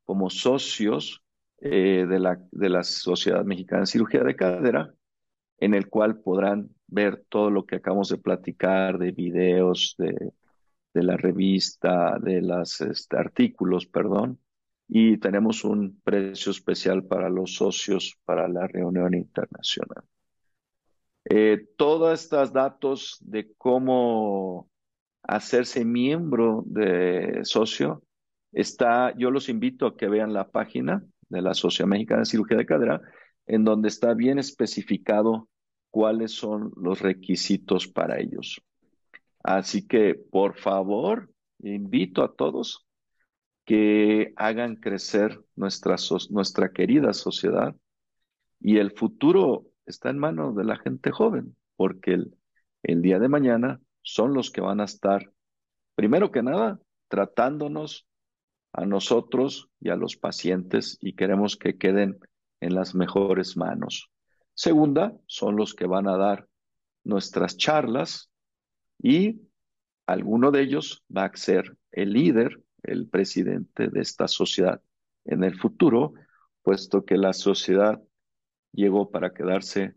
como 0.03 0.31
socios 0.31 1.23
eh, 1.59 2.05
de, 2.07 2.19
la, 2.19 2.39
de 2.51 2.69
la 2.69 2.83
Sociedad 2.83 3.43
Mexicana 3.45 3.81
de 3.81 3.87
Cirugía 3.87 4.23
de 4.23 4.35
Cadera, 4.35 4.93
en 5.59 5.73
el 5.73 5.89
cual 5.89 6.19
podrán 6.19 6.69
ver 6.87 7.25
todo 7.29 7.49
lo 7.49 7.65
que 7.65 7.77
acabamos 7.77 8.09
de 8.09 8.17
platicar, 8.17 8.97
de 8.97 9.11
videos, 9.11 9.95
de 9.97 10.33
de 10.97 11.03
la 11.03 11.15
revista, 11.15 12.17
de 12.19 12.41
los 12.41 12.81
este, 12.81 13.17
artículos, 13.17 13.85
perdón, 13.85 14.39
y 14.87 15.17
tenemos 15.17 15.63
un 15.63 16.01
precio 16.03 16.51
especial 16.51 17.05
para 17.05 17.29
los 17.29 17.53
socios 17.53 18.17
para 18.25 18.47
la 18.47 18.65
reunión 18.67 19.13
internacional. 19.13 20.03
Eh, 21.25 21.67
todos 21.77 22.19
estos 22.19 22.51
datos 22.51 23.17
de 23.21 23.53
cómo 23.57 24.69
hacerse 25.21 25.85
miembro 25.85 26.63
de 26.65 27.41
socio, 27.43 28.01
está, 28.51 29.13
yo 29.15 29.29
los 29.29 29.49
invito 29.49 29.85
a 29.85 29.97
que 29.97 30.07
vean 30.07 30.33
la 30.33 30.49
página 30.49 31.05
de 31.29 31.41
la 31.41 31.53
Sociedad 31.53 31.89
Mexicana 31.89 32.21
de 32.21 32.25
Cirugía 32.25 32.57
de 32.57 32.65
Cadera, 32.65 33.01
en 33.45 33.63
donde 33.63 33.87
está 33.87 34.13
bien 34.13 34.39
especificado 34.39 35.49
cuáles 35.89 36.31
son 36.31 36.71
los 36.75 37.01
requisitos 37.01 37.87
para 37.87 38.19
ellos. 38.19 38.61
Así 39.43 39.87
que, 39.87 40.15
por 40.15 40.57
favor, 40.57 41.31
invito 41.59 42.23
a 42.23 42.33
todos 42.35 42.85
que 43.65 44.33
hagan 44.37 44.77
crecer 44.77 45.41
nuestra, 45.55 46.71
querida 46.73 47.13
sociedad 47.13 47.75
y 48.59 48.77
el 48.77 48.91
futuro 48.91 49.65
está 49.85 50.09
en 50.09 50.17
manos 50.17 50.55
de 50.55 50.63
la 50.63 50.77
gente 50.77 51.11
joven, 51.11 51.55
porque 51.75 52.13
el, 52.13 52.37
el 52.83 53.01
día 53.01 53.19
de 53.19 53.29
mañana 53.29 53.81
son 54.01 54.33
los 54.33 54.51
que 54.51 54.61
van 54.61 54.79
a 54.79 54.85
estar, 54.85 55.31
primero 55.95 56.31
que 56.31 56.43
nada, 56.43 56.79
tratándonos 57.09 58.06
a 58.73 58.85
nosotros 58.85 59.69
y 59.79 59.89
a 59.89 59.95
los 59.95 60.17
pacientes 60.17 60.97
y 61.01 61.13
queremos 61.13 61.57
que 61.57 61.77
queden 61.77 62.19
en 62.59 62.75
las 62.75 62.95
mejores 62.95 63.57
manos. 63.57 64.09
Segunda, 64.53 65.15
son 65.27 65.55
los 65.55 65.73
que 65.73 65.85
van 65.85 66.07
a 66.07 66.17
dar 66.17 66.47
nuestras 67.03 67.57
charlas 67.57 68.29
y 68.99 69.41
alguno 70.05 70.51
de 70.51 70.61
ellos 70.61 71.03
va 71.15 71.25
a 71.25 71.35
ser 71.35 71.77
el 71.91 72.13
líder, 72.13 72.61
el 72.83 73.07
presidente 73.07 73.89
de 73.89 74.01
esta 74.01 74.27
sociedad 74.27 74.81
en 75.25 75.43
el 75.43 75.59
futuro, 75.59 76.13
puesto 76.63 77.05
que 77.05 77.17
la 77.17 77.33
sociedad 77.33 78.01
llegó 78.71 79.11
para 79.11 79.33
quedarse 79.33 79.95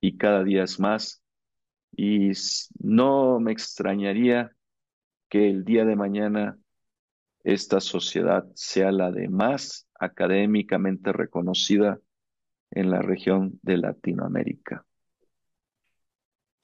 y 0.00 0.16
cada 0.16 0.44
día 0.44 0.64
es 0.64 0.78
más. 0.78 1.22
Y 1.92 2.32
no 2.78 3.40
me 3.40 3.52
extrañaría 3.52 4.54
que 5.28 5.50
el 5.50 5.64
día 5.64 5.84
de 5.84 5.96
mañana 5.96 6.58
esta 7.44 7.80
sociedad 7.80 8.44
sea 8.54 8.92
la 8.92 9.10
de 9.10 9.28
más 9.28 9.88
académicamente 9.98 11.12
reconocida 11.12 11.98
en 12.70 12.90
la 12.90 13.02
región 13.02 13.58
de 13.62 13.78
Latinoamérica. 13.78 14.84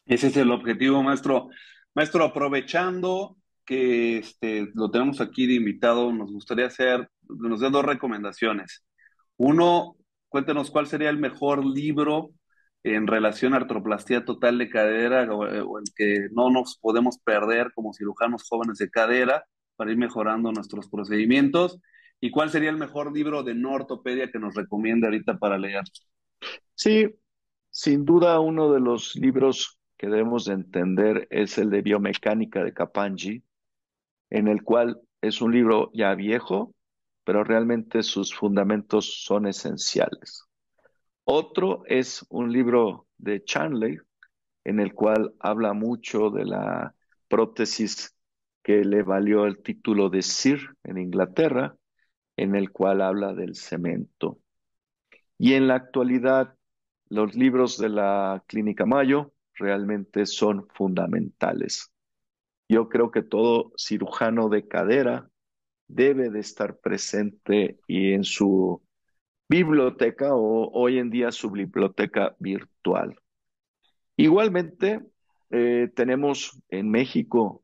Ese 0.05 0.29
es 0.29 0.37
el 0.37 0.53
objetivo, 0.53 1.03
maestro. 1.03 1.49
Maestro, 1.95 2.25
aprovechando 2.25 3.37
que 3.65 4.19
este, 4.19 4.71
lo 4.75 4.91
tenemos 4.91 5.21
aquí 5.21 5.47
de 5.47 5.55
invitado, 5.55 6.13
nos 6.13 6.33
gustaría 6.33 6.67
hacer, 6.67 7.11
nos 7.29 7.61
dé 7.61 7.71
dos 7.71 7.85
recomendaciones. 7.85 8.85
Uno, 9.37 9.97
cuéntenos 10.29 10.71
cuál 10.71 10.87
sería 10.87 11.11
el 11.11 11.19
mejor 11.19 11.65
libro 11.67 12.31
en 12.85 13.09
relación 13.09 13.53
a 13.53 13.57
artroplastía 13.57 14.25
total 14.25 14.59
de 14.59 14.71
cadera 14.71 15.25
o, 15.35 15.41
o, 15.41 15.79
el 15.81 15.85
que 15.97 16.29
no 16.31 16.51
nos 16.51 16.79
podemos 16.79 17.19
perder 17.19 17.73
como 17.75 17.93
cirujanos 17.93 18.45
jóvenes 18.49 18.79
de 18.79 18.89
cadera 18.89 19.45
para 19.77 19.93
ir 19.93 19.99
mejorando 19.99 20.53
nuestros 20.53 20.89
procedimientos. 20.89 21.81
¿Y 22.21 22.31
cuál 22.31 22.51
sería 22.51 22.71
el 22.71 22.79
mejor 22.79 23.13
libro 23.13 23.43
de 23.43 23.55
no 23.55 23.73
ortopedia 23.73 24.31
que 24.31 24.39
nos 24.39 24.55
recomienda 24.55 25.09
ahorita 25.09 25.39
para 25.39 25.59
leer? 25.59 25.85
Sí, 26.75 27.15
sin 27.71 28.05
duda 28.05 28.41
uno 28.41 28.73
de 28.73 28.81
los 28.81 29.15
libros 29.17 29.79
que 29.97 30.09
debemos 30.09 30.47
de 30.47 30.55
entender 30.55 31.27
es 31.31 31.59
el 31.59 31.71
de 31.71 31.83
biomecánica 31.83 32.65
de 32.65 32.73
Capangi, 32.73 33.43
en 34.31 34.49
el 34.49 34.63
cual 34.63 35.01
es 35.21 35.41
un 35.41 35.53
libro 35.53 35.91
ya 35.93 36.15
viejo, 36.15 36.75
pero 37.25 37.45
realmente 37.45 38.03
sus 38.03 38.35
fundamentos 38.35 39.25
son 39.25 39.47
esenciales. 39.47 40.45
Otro 41.25 41.83
es 41.87 42.25
un 42.29 42.53
libro 42.53 43.07
de 43.19 43.43
Chanley, 43.45 43.99
en 44.65 44.81
el 44.81 44.95
cual 44.95 45.35
habla 45.41 45.73
mucho 45.73 46.31
de 46.31 46.45
la 46.45 46.95
prótesis 47.29 48.16
que 48.67 48.85
le 48.85 49.05
valió 49.05 49.47
el 49.47 49.63
título 49.63 50.11
de 50.11 50.23
Sir 50.23 50.59
en 50.83 50.99
Inglaterra, 50.99 51.77
en 52.37 52.57
el 52.57 52.73
cual 52.73 53.01
habla 53.01 53.33
del 53.33 53.55
cemento. 53.55 54.41
Y 55.39 55.53
en 55.53 55.69
la 55.69 55.77
actualidad, 55.77 56.57
los 57.09 57.37
libros 57.37 57.79
de 57.79 57.91
la 57.91 58.43
Clínica 58.49 58.85
Mayo 58.85 59.33
realmente 59.55 60.27
son 60.27 60.67
fundamentales. 60.75 61.93
Yo 62.69 62.89
creo 62.89 63.13
que 63.13 63.23
todo 63.23 63.71
cirujano 63.77 64.49
de 64.49 64.67
cadera 64.67 65.31
debe 65.87 66.29
de 66.31 66.41
estar 66.41 66.77
presente 66.79 67.79
y 67.87 68.15
en 68.15 68.25
su 68.25 68.83
biblioteca 69.49 70.35
o 70.35 70.73
hoy 70.73 70.99
en 70.99 71.11
día 71.11 71.31
su 71.31 71.53
biblioteca 71.53 72.35
virtual. 72.41 73.15
Igualmente, 74.17 75.03
eh, 75.51 75.89
tenemos 75.95 76.61
en 76.69 76.91
México 76.91 77.63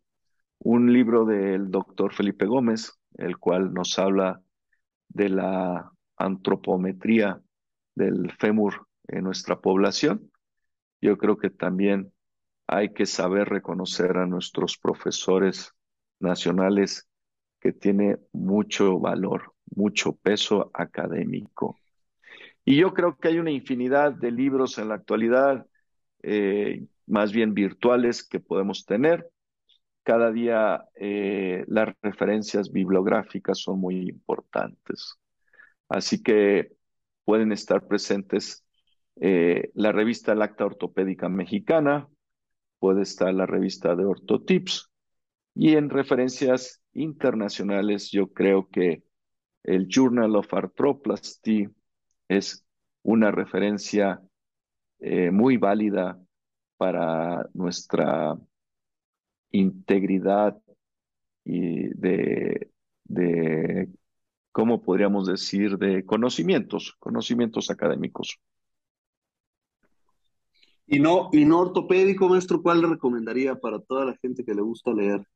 un 0.64 0.92
libro 0.92 1.24
del 1.24 1.70
doctor 1.70 2.14
Felipe 2.14 2.46
Gómez, 2.46 2.92
el 3.14 3.38
cual 3.38 3.74
nos 3.74 3.98
habla 3.98 4.40
de 5.08 5.28
la 5.28 5.90
antropometría 6.16 7.40
del 7.96 8.30
fémur 8.38 8.86
en 9.08 9.24
nuestra 9.24 9.60
población. 9.60 10.30
Yo 11.00 11.18
creo 11.18 11.36
que 11.36 11.50
también 11.50 12.12
hay 12.68 12.92
que 12.92 13.06
saber 13.06 13.48
reconocer 13.48 14.16
a 14.16 14.26
nuestros 14.26 14.78
profesores 14.78 15.72
nacionales 16.20 17.08
que 17.60 17.72
tiene 17.72 18.18
mucho 18.32 19.00
valor, 19.00 19.54
mucho 19.74 20.14
peso 20.14 20.70
académico. 20.74 21.76
Y 22.64 22.76
yo 22.76 22.94
creo 22.94 23.16
que 23.16 23.28
hay 23.28 23.40
una 23.40 23.50
infinidad 23.50 24.12
de 24.12 24.30
libros 24.30 24.78
en 24.78 24.90
la 24.90 24.94
actualidad, 24.94 25.66
eh, 26.22 26.86
más 27.06 27.32
bien 27.32 27.52
virtuales, 27.52 28.22
que 28.22 28.38
podemos 28.38 28.86
tener. 28.86 29.28
Cada 30.02 30.32
día 30.32 30.84
eh, 30.96 31.64
las 31.68 31.94
referencias 32.02 32.72
bibliográficas 32.72 33.58
son 33.58 33.80
muy 33.80 34.08
importantes. 34.08 35.16
Así 35.88 36.22
que 36.22 36.72
pueden 37.24 37.52
estar 37.52 37.86
presentes 37.86 38.64
eh, 39.20 39.70
la 39.74 39.92
revista 39.92 40.34
Lacta 40.34 40.64
Ortopédica 40.64 41.28
Mexicana, 41.28 42.08
puede 42.78 43.02
estar 43.02 43.32
la 43.32 43.46
revista 43.46 43.94
de 43.94 44.04
Ortotips 44.04 44.90
y 45.54 45.76
en 45.76 45.90
referencias 45.90 46.82
internacionales 46.94 48.10
yo 48.10 48.32
creo 48.32 48.68
que 48.68 49.04
el 49.62 49.86
Journal 49.88 50.34
of 50.34 50.52
Arthroplasty 50.52 51.68
es 52.28 52.66
una 53.02 53.30
referencia 53.30 54.20
eh, 54.98 55.30
muy 55.30 55.56
válida 55.56 56.18
para 56.76 57.48
nuestra 57.54 58.36
integridad 59.52 60.60
y 61.44 61.88
de, 61.94 62.70
de, 63.04 63.88
¿cómo 64.50 64.82
podríamos 64.82 65.26
decir?, 65.26 65.78
de 65.78 66.04
conocimientos, 66.04 66.96
conocimientos 66.98 67.70
académicos. 67.70 68.38
Y 70.86 70.98
no, 70.98 71.30
y 71.32 71.44
no 71.44 71.60
ortopédico, 71.60 72.28
maestro, 72.28 72.60
¿cuál 72.62 72.82
le 72.82 72.88
recomendaría 72.88 73.54
para 73.54 73.78
toda 73.80 74.04
la 74.04 74.16
gente 74.16 74.44
que 74.44 74.54
le 74.54 74.62
gusta 74.62 74.92
leer? 74.92 75.26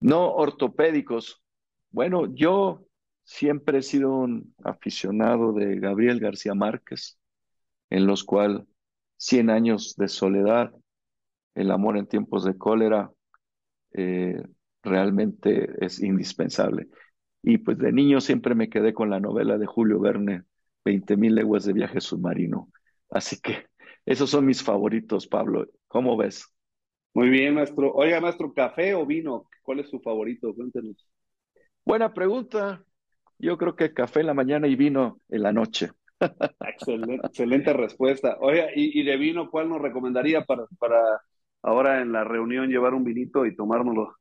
No 0.00 0.34
ortopédicos. 0.34 1.42
Bueno, 1.90 2.32
yo 2.34 2.86
siempre 3.24 3.78
he 3.78 3.82
sido 3.82 4.12
un 4.12 4.54
aficionado 4.62 5.52
de 5.52 5.80
Gabriel 5.80 6.20
García 6.20 6.54
Márquez, 6.54 7.18
en 7.90 8.06
los 8.06 8.22
cuales 8.22 8.64
Cien 9.16 9.48
años 9.48 9.94
de 9.96 10.08
soledad, 10.08 10.74
El 11.54 11.70
amor 11.70 11.96
en 11.96 12.06
tiempos 12.06 12.44
de 12.44 12.58
cólera, 12.58 13.10
eh, 13.92 14.42
realmente 14.82 15.84
es 15.84 16.02
indispensable. 16.02 16.88
Y 17.42 17.58
pues 17.58 17.78
de 17.78 17.92
niño 17.92 18.20
siempre 18.20 18.54
me 18.54 18.68
quedé 18.68 18.94
con 18.94 19.10
la 19.10 19.20
novela 19.20 19.58
de 19.58 19.66
Julio 19.66 20.00
Verne, 20.00 20.42
Veinte 20.84 21.16
mil 21.16 21.34
leguas 21.34 21.64
de 21.64 21.72
viaje 21.72 22.00
submarino. 22.00 22.68
Así 23.10 23.40
que 23.40 23.66
esos 24.04 24.30
son 24.30 24.44
mis 24.44 24.62
favoritos, 24.62 25.26
Pablo. 25.26 25.66
¿Cómo 25.88 26.16
ves? 26.16 26.52
Muy 27.14 27.30
bien, 27.30 27.54
maestro. 27.54 27.92
Oiga, 27.94 28.20
maestro, 28.20 28.52
¿café 28.52 28.94
o 28.94 29.06
vino? 29.06 29.48
¿Cuál 29.62 29.80
es 29.80 29.88
su 29.88 30.00
favorito? 30.00 30.54
Cuéntenos. 30.54 31.06
Buena 31.84 32.12
pregunta. 32.12 32.84
Yo 33.38 33.56
creo 33.56 33.76
que 33.76 33.94
café 33.94 34.20
en 34.20 34.26
la 34.26 34.34
mañana 34.34 34.66
y 34.66 34.76
vino 34.76 35.20
en 35.28 35.42
la 35.42 35.52
noche. 35.52 35.90
Excelente, 36.60 37.26
excelente 37.26 37.72
respuesta. 37.72 38.36
Oiga, 38.40 38.66
y, 38.74 39.00
y, 39.00 39.04
de 39.04 39.16
vino, 39.16 39.50
¿cuál 39.50 39.68
nos 39.68 39.80
recomendaría 39.80 40.44
para, 40.44 40.66
para 40.78 40.98
ahora 41.64 42.02
en 42.02 42.12
la 42.12 42.24
reunión 42.24 42.68
llevar 42.68 42.94
un 42.94 43.04
vinito 43.04 43.46
y 43.46 43.56
tomárnoslo? 43.56 44.14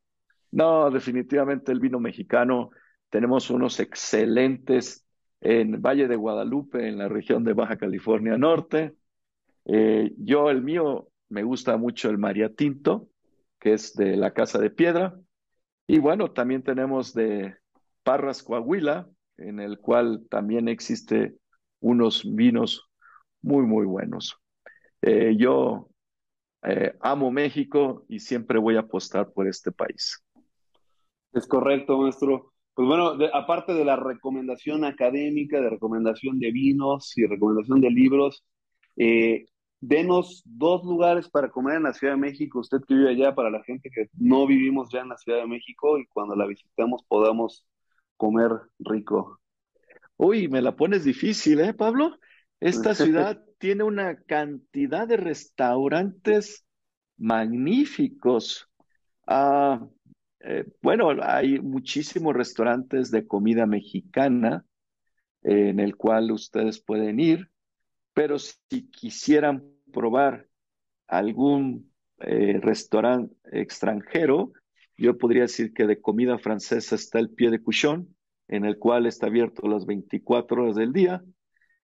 No, 0.51 0.89
definitivamente 0.89 1.71
el 1.71 1.79
vino 1.79 1.99
mexicano. 1.99 2.69
Tenemos 3.09 3.49
unos 3.49 3.79
excelentes 3.79 5.05
en 5.41 5.81
Valle 5.81 6.07
de 6.07 6.15
Guadalupe, 6.15 6.87
en 6.87 6.97
la 6.97 7.09
región 7.09 7.43
de 7.43 7.53
Baja 7.53 7.77
California 7.77 8.37
Norte. 8.37 8.95
Eh, 9.65 10.13
yo, 10.17 10.49
el 10.49 10.61
mío, 10.61 11.09
me 11.29 11.43
gusta 11.43 11.75
mucho 11.77 12.09
el 12.09 12.17
María 12.17 12.53
Tinto, 12.53 13.09
que 13.59 13.73
es 13.73 13.93
de 13.95 14.15
la 14.15 14.31
Casa 14.31 14.59
de 14.59 14.69
Piedra. 14.69 15.19
Y 15.85 15.99
bueno, 15.99 16.31
también 16.31 16.63
tenemos 16.63 17.13
de 17.13 17.55
Parras 18.03 18.41
Coahuila, 18.41 19.09
en 19.37 19.59
el 19.59 19.79
cual 19.79 20.25
también 20.29 20.69
existe 20.69 21.35
unos 21.81 22.23
vinos 22.23 22.89
muy, 23.41 23.63
muy 23.63 23.85
buenos. 23.85 24.37
Eh, 25.01 25.35
yo 25.37 25.89
eh, 26.65 26.95
amo 27.01 27.31
México 27.31 28.05
y 28.07 28.19
siempre 28.19 28.59
voy 28.59 28.75
a 28.75 28.81
apostar 28.81 29.31
por 29.31 29.47
este 29.47 29.71
país. 29.71 30.23
Es 31.33 31.47
correcto, 31.47 31.97
maestro. 31.97 32.53
Pues 32.73 32.87
bueno, 32.87 33.15
de, 33.15 33.29
aparte 33.33 33.73
de 33.73 33.85
la 33.85 33.95
recomendación 33.95 34.83
académica, 34.83 35.61
de 35.61 35.69
recomendación 35.69 36.39
de 36.39 36.51
vinos 36.51 37.17
y 37.17 37.25
recomendación 37.25 37.81
de 37.81 37.89
libros, 37.91 38.43
eh, 38.97 39.45
denos 39.79 40.41
dos 40.45 40.83
lugares 40.83 41.29
para 41.29 41.51
comer 41.51 41.77
en 41.77 41.83
la 41.83 41.93
Ciudad 41.93 42.13
de 42.13 42.19
México, 42.19 42.59
usted 42.59 42.79
que 42.87 42.95
vive 42.95 43.09
allá, 43.09 43.35
para 43.35 43.49
la 43.49 43.63
gente 43.63 43.89
que 43.93 44.07
no 44.17 44.47
vivimos 44.47 44.89
ya 44.91 45.01
en 45.01 45.09
la 45.09 45.17
Ciudad 45.17 45.39
de 45.39 45.47
México 45.47 45.99
y 45.99 46.05
cuando 46.07 46.35
la 46.35 46.47
visitamos 46.47 47.03
podamos 47.07 47.65
comer 48.15 48.51
rico. 48.79 49.39
Uy, 50.17 50.47
me 50.47 50.61
la 50.61 50.75
pones 50.75 51.03
difícil, 51.03 51.59
¿eh, 51.59 51.73
Pablo? 51.73 52.17
Esta 52.63 52.95
ciudad 52.95 53.43
tiene 53.57 53.83
una 53.83 54.15
cantidad 54.23 55.05
de 55.05 55.17
restaurantes 55.17 56.65
magníficos. 57.17 58.69
Ah, 59.27 59.85
eh, 60.39 60.65
bueno, 60.81 61.09
hay 61.21 61.59
muchísimos 61.59 62.33
restaurantes 62.33 63.11
de 63.11 63.27
comida 63.27 63.65
mexicana 63.65 64.65
eh, 65.41 65.69
en 65.69 65.81
el 65.81 65.97
cual 65.97 66.31
ustedes 66.31 66.79
pueden 66.81 67.19
ir, 67.19 67.51
pero 68.13 68.39
si 68.39 68.89
quisieran 68.89 69.69
probar 69.91 70.47
algún 71.07 71.91
eh, 72.19 72.59
restaurante 72.61 73.35
extranjero, 73.51 74.53
yo 74.95 75.17
podría 75.17 75.43
decir 75.43 75.73
que 75.73 75.85
de 75.85 75.99
comida 75.99 76.37
francesa 76.37 76.95
está 76.95 77.19
el 77.19 77.29
pie 77.29 77.49
de 77.49 77.61
cuchón, 77.61 78.15
en 78.47 78.63
el 78.63 78.77
cual 78.77 79.05
está 79.05 79.27
abierto 79.27 79.67
las 79.67 79.85
24 79.85 80.63
horas 80.63 80.75
del 80.77 80.93
día 80.93 81.23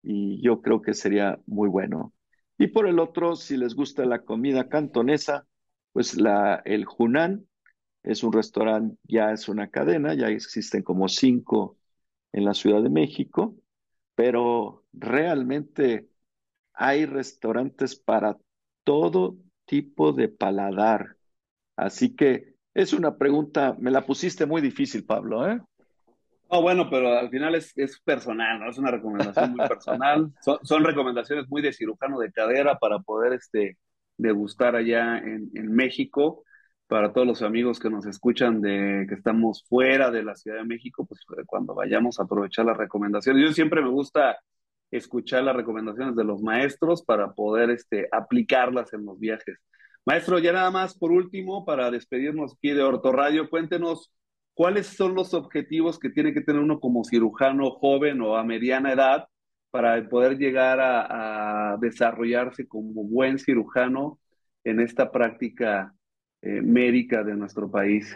y 0.01 0.41
yo 0.41 0.61
creo 0.61 0.81
que 0.81 0.93
sería 0.93 1.39
muy 1.45 1.69
bueno. 1.69 2.13
Y 2.57 2.67
por 2.67 2.87
el 2.87 2.99
otro, 2.99 3.35
si 3.35 3.57
les 3.57 3.75
gusta 3.75 4.05
la 4.05 4.23
comida 4.23 4.69
cantonesa, 4.69 5.47
pues 5.93 6.15
la, 6.17 6.61
el 6.65 6.85
Hunan 6.97 7.47
es 8.03 8.23
un 8.23 8.33
restaurante, 8.33 8.97
ya 9.03 9.31
es 9.31 9.49
una 9.49 9.69
cadena, 9.69 10.13
ya 10.15 10.29
existen 10.29 10.83
como 10.83 11.07
cinco 11.09 11.77
en 12.33 12.45
la 12.45 12.53
Ciudad 12.53 12.81
de 12.83 12.89
México, 12.89 13.55
pero 14.15 14.85
realmente 14.93 16.09
hay 16.73 17.05
restaurantes 17.05 17.95
para 17.95 18.37
todo 18.83 19.37
tipo 19.65 20.13
de 20.13 20.29
paladar. 20.29 21.17
Así 21.75 22.15
que 22.15 22.55
es 22.73 22.93
una 22.93 23.17
pregunta, 23.17 23.75
me 23.79 23.91
la 23.91 24.05
pusiste 24.05 24.45
muy 24.45 24.61
difícil, 24.61 25.05
Pablo, 25.05 25.49
¿eh? 25.49 25.61
No, 26.51 26.61
bueno, 26.63 26.89
pero 26.89 27.13
al 27.17 27.29
final 27.29 27.53
es, 27.55 27.77
es 27.77 27.99
personal, 27.99 28.59
¿no? 28.59 28.69
Es 28.69 28.77
una 28.77 28.89
recomendación 28.91 29.51
muy 29.51 29.67
personal. 29.67 30.31
Son, 30.63 30.83
recomendaciones 30.83 31.47
muy 31.47 31.61
de 31.61 31.73
cirujano 31.73 32.19
de 32.19 32.31
cadera 32.31 32.79
para 32.79 32.99
poder 32.99 33.33
este, 33.33 33.77
degustar 34.17 34.75
allá 34.75 35.19
en, 35.19 35.51
en, 35.53 35.71
México. 35.71 36.43
Para 36.87 37.13
todos 37.13 37.27
los 37.27 37.43
amigos 37.43 37.79
que 37.79 37.91
nos 37.91 38.07
escuchan 38.07 38.61
de 38.61 39.05
que 39.07 39.13
estamos 39.13 39.63
fuera 39.69 40.09
de 40.09 40.23
la 40.23 40.35
Ciudad 40.35 40.57
de 40.57 40.65
México, 40.65 41.05
pues 41.05 41.21
cuando 41.45 41.75
vayamos 41.75 42.19
a 42.19 42.23
aprovechar 42.23 42.65
las 42.65 42.77
recomendaciones. 42.77 43.45
Yo 43.45 43.53
siempre 43.53 43.83
me 43.83 43.89
gusta 43.89 44.39
escuchar 44.89 45.43
las 45.43 45.55
recomendaciones 45.55 46.15
de 46.15 46.23
los 46.23 46.41
maestros 46.41 47.03
para 47.03 47.33
poder 47.33 47.69
este, 47.69 48.07
aplicarlas 48.11 48.91
en 48.93 49.05
los 49.05 49.19
viajes. 49.19 49.59
Maestro, 50.03 50.39
ya 50.39 50.51
nada 50.51 50.71
más 50.71 50.97
por 50.97 51.11
último, 51.11 51.63
para 51.63 51.91
despedirnos 51.91 52.53
aquí 52.53 52.71
de 52.71 52.83
Radio, 53.13 53.49
cuéntenos 53.51 54.11
cuáles 54.59 54.87
son 54.87 55.15
los 55.15 55.33
objetivos 55.33 55.97
que 55.97 56.09
tiene 56.09 56.33
que 56.33 56.41
tener 56.41 56.61
uno 56.61 56.81
como 56.81 57.05
cirujano 57.05 57.71
joven 57.71 58.19
o 58.19 58.35
a 58.35 58.43
mediana 58.43 58.91
edad 58.91 59.25
para 59.71 60.05
poder 60.09 60.37
llegar 60.37 60.81
a, 60.81 61.77
desarrollarse 61.79 62.67
como 62.67 63.05
buen 63.05 63.39
cirujano 63.39 64.19
en 64.65 64.81
esta 64.81 65.13
práctica 65.13 65.95
eh, 66.41 66.61
médica 66.61 67.23
de 67.23 67.35
nuestro 67.35 67.71
país. 67.71 68.13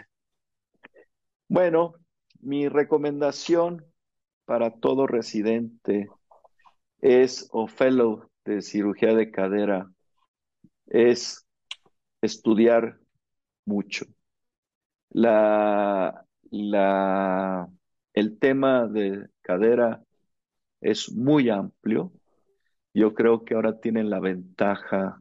Bueno, 1.48 1.94
mi 2.40 2.68
recomendación 2.68 3.82
para 4.44 4.70
todo 4.70 5.06
residente 5.06 6.08
es 7.00 7.48
o 7.52 7.66
fellow 7.68 8.28
de 8.44 8.60
cirugía 8.60 9.14
de 9.14 9.30
cadera 9.30 9.90
es 10.88 11.46
estudiar 12.20 12.98
mucho. 13.64 14.04
La, 15.08 16.24
la, 16.54 17.68
el 18.12 18.38
tema 18.38 18.86
de 18.86 19.28
cadera 19.42 20.04
es 20.80 21.12
muy 21.12 21.50
amplio. 21.50 22.12
Yo 22.94 23.14
creo 23.14 23.44
que 23.44 23.54
ahora 23.54 23.80
tienen 23.80 24.08
la 24.08 24.20
ventaja 24.20 25.20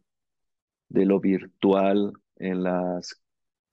de 0.89 1.05
lo 1.05 1.19
virtual 1.19 2.13
en 2.35 2.63
las 2.63 3.19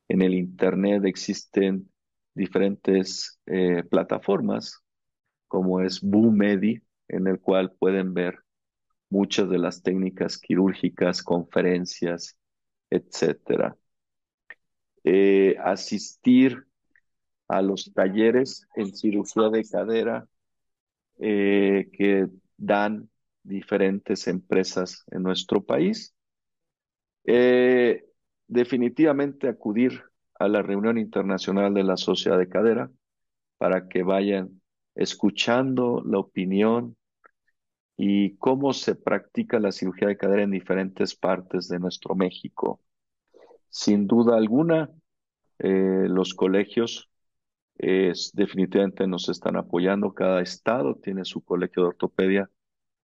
en 0.09 0.23
el 0.23 0.35
internet 0.35 1.05
existen 1.05 1.93
diferentes 2.35 3.39
eh, 3.47 3.85
plataformas 3.85 4.83
como 5.47 5.81
es 5.81 6.01
BooMedi 6.01 6.83
en 7.09 7.27
el 7.29 7.41
cual 7.41 7.73
pueden 7.73 8.15
ver 8.15 8.41
muchas 9.11 9.49
de 9.51 9.59
las 9.59 9.83
técnicas 9.83 10.39
quirúrgicas, 10.39 11.23
conferencias, 11.23 12.37
etcétera. 12.91 13.77
Eh, 15.05 15.57
asistir 15.63 16.70
a 17.51 17.63
los 17.63 17.93
talleres 17.93 18.69
en 18.77 18.95
cirugía 18.95 19.49
de 19.49 19.65
cadera 19.65 20.29
eh, 21.19 21.91
que 21.93 22.29
dan 22.57 23.11
diferentes 23.43 24.29
empresas 24.29 25.05
en 25.11 25.25
nuestro 25.25 25.65
país. 25.65 26.15
Eh, 27.25 28.05
definitivamente 28.47 29.49
acudir 29.49 30.05
a 30.39 30.47
la 30.47 30.63
reunión 30.63 30.97
internacional 30.97 31.75
de 31.75 31.83
la 31.83 31.97
Sociedad 31.97 32.39
de 32.39 32.49
Cadera 32.49 32.91
para 33.59 33.89
que 33.89 34.05
vayan 34.05 34.63
escuchando 34.95 36.03
la 36.07 36.19
opinión 36.19 36.97
y 37.97 38.37
cómo 38.37 38.73
se 38.73 38.95
practica 38.95 39.59
la 39.59 39.73
cirugía 39.73 40.09
de 40.09 40.17
cadera 40.17 40.45
en 40.45 40.53
diferentes 40.53 41.17
partes 41.17 41.69
de 41.69 41.81
nuestro 41.81 42.15
México. 42.15 42.81
Sin 43.69 44.07
duda 44.07 44.37
alguna, 44.37 44.91
eh, 45.59 46.07
los 46.09 46.35
colegios 46.35 47.10
definitivamente 48.35 49.07
nos 49.07 49.29
están 49.29 49.57
apoyando. 49.57 50.13
Cada 50.13 50.43
estado 50.43 50.97
tiene 50.97 51.25
su 51.25 51.43
colegio 51.43 51.83
de 51.83 51.89
ortopedia 51.89 52.51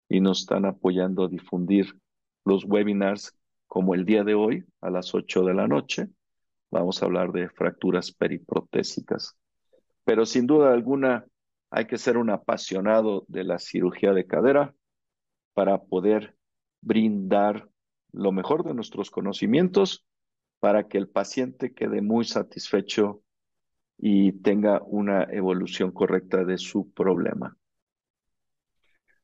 y 0.09 0.19
nos 0.19 0.41
están 0.41 0.65
apoyando 0.65 1.23
a 1.23 1.29
difundir 1.29 1.97
los 2.43 2.65
webinars 2.65 3.37
como 3.67 3.95
el 3.95 4.05
día 4.05 4.23
de 4.23 4.35
hoy 4.35 4.65
a 4.81 4.89
las 4.89 5.15
8 5.15 5.43
de 5.43 5.53
la 5.53 5.67
noche. 5.67 6.09
Vamos 6.71 7.01
a 7.01 7.05
hablar 7.05 7.31
de 7.31 7.49
fracturas 7.49 8.11
periprotésicas. 8.11 9.37
Pero 10.03 10.25
sin 10.25 10.45
duda 10.45 10.73
alguna 10.73 11.25
hay 11.69 11.85
que 11.85 11.97
ser 11.97 12.17
un 12.17 12.29
apasionado 12.29 13.25
de 13.27 13.43
la 13.43 13.59
cirugía 13.59 14.13
de 14.13 14.27
cadera 14.27 14.75
para 15.53 15.83
poder 15.83 16.35
brindar 16.81 17.69
lo 18.11 18.31
mejor 18.31 18.63
de 18.63 18.73
nuestros 18.73 19.09
conocimientos 19.09 20.05
para 20.59 20.87
que 20.87 20.97
el 20.97 21.07
paciente 21.07 21.73
quede 21.73 22.01
muy 22.01 22.25
satisfecho 22.25 23.21
y 23.97 24.33
tenga 24.41 24.81
una 24.83 25.23
evolución 25.23 25.91
correcta 25.91 26.43
de 26.43 26.57
su 26.57 26.91
problema. 26.93 27.55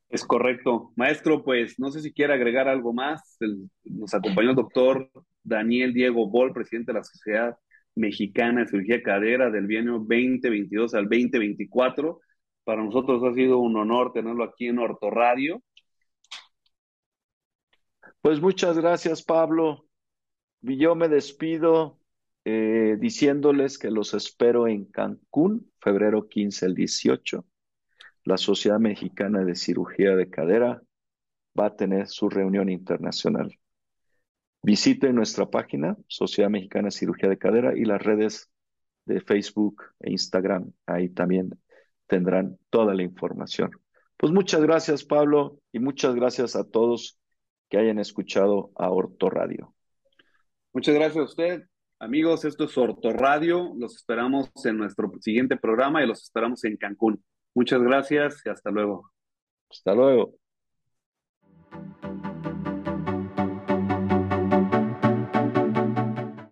Es 0.10 0.26
correcto. 0.26 0.92
Maestro, 0.96 1.44
pues 1.44 1.80
no 1.80 1.90
sé 1.92 2.02
si 2.02 2.12
quiere 2.12 2.34
agregar 2.34 2.68
algo 2.68 2.94
más. 2.94 3.38
nos 3.84 4.14
acompañó 4.14 4.50
el 4.50 4.56
doctor 4.56 5.10
Daniel 5.44 5.94
Diego 5.94 6.30
Bol, 6.30 6.54
presidente 6.54 6.92
de 6.92 7.00
la 7.00 7.04
Sociedad 7.04 7.58
Mexicana 7.96 8.62
de 8.62 8.68
Cirugía 8.68 9.02
Cadera 9.04 9.50
del 9.50 9.68
bienio 9.68 9.94
2022 10.00 10.94
al 10.96 11.04
2024. 11.04 12.20
Para 12.64 12.84
nosotros 12.84 13.24
ha 13.24 13.34
sido 13.34 13.60
un 13.60 13.78
honor 13.78 14.12
tenerlo 14.14 14.44
aquí 14.44 14.68
en 14.68 14.80
Orto 14.80 15.10
Radio 15.10 15.62
pues 18.22 18.40
muchas 18.40 18.78
gracias, 18.78 19.24
Pablo. 19.24 19.88
Yo 20.62 20.94
me 20.94 21.10
despido 21.10 22.00
eh, 22.44 22.98
diciéndoles 23.00 23.78
que 23.78 23.92
los 23.92 24.14
espero 24.14 24.68
en 24.68 24.86
Cancún, 24.86 25.72
febrero 25.80 26.28
15 26.28 26.66
al 26.66 26.76
18. 26.76 27.46
La 28.24 28.38
Sociedad 28.38 28.80
Mexicana 28.80 29.44
de 29.44 29.56
Cirugía 29.56 30.16
de 30.16 30.30
Cadera 30.30 30.82
va 31.60 31.68
a 31.68 31.76
tener 31.76 32.08
su 32.08 32.30
reunión 32.30 32.70
internacional. 32.70 33.58
Visiten 34.64 35.16
nuestra 35.16 35.50
página, 35.50 35.98
Sociedad 36.08 36.50
Mexicana 36.50 36.86
de 36.86 36.92
Cirugía 36.92 37.30
de 37.30 37.38
Cadera, 37.38 37.78
y 37.78 37.86
las 37.86 38.02
redes 38.02 38.50
de 39.06 39.22
Facebook 39.22 39.84
e 40.00 40.12
Instagram. 40.12 40.72
Ahí 40.86 41.10
también 41.10 41.60
tendrán 42.08 42.58
toda 42.70 42.94
la 42.94 43.04
información. 43.04 43.72
Pues 44.18 44.32
muchas 44.32 44.62
gracias, 44.62 45.04
Pablo, 45.04 45.60
y 45.72 45.80
muchas 45.80 46.14
gracias 46.14 46.56
a 46.56 46.64
todos 46.64 47.18
que 47.70 47.78
hayan 47.78 48.00
escuchado 48.00 48.72
a 48.76 48.90
Orto 48.92 49.30
Radio. 49.30 49.74
Muchas 50.74 50.94
gracias 50.94 51.18
a 51.18 51.24
usted. 51.24 51.71
Amigos, 52.02 52.46
esto 52.46 52.64
es 52.64 52.76
Orto 52.80 53.14
Radio. 53.14 53.76
Los 53.78 53.96
esperamos 53.96 54.50
en 54.66 54.76
nuestro 54.76 55.12
siguiente 55.20 55.56
programa 55.56 56.04
y 56.04 56.08
los 56.08 56.24
esperamos 56.24 56.64
en 56.64 56.76
Cancún. 56.76 57.24
Muchas 57.54 57.80
gracias 57.80 58.42
y 58.44 58.50
hasta 58.50 58.72
luego. 58.72 59.12
Hasta 59.70 59.94
luego. 59.94 60.34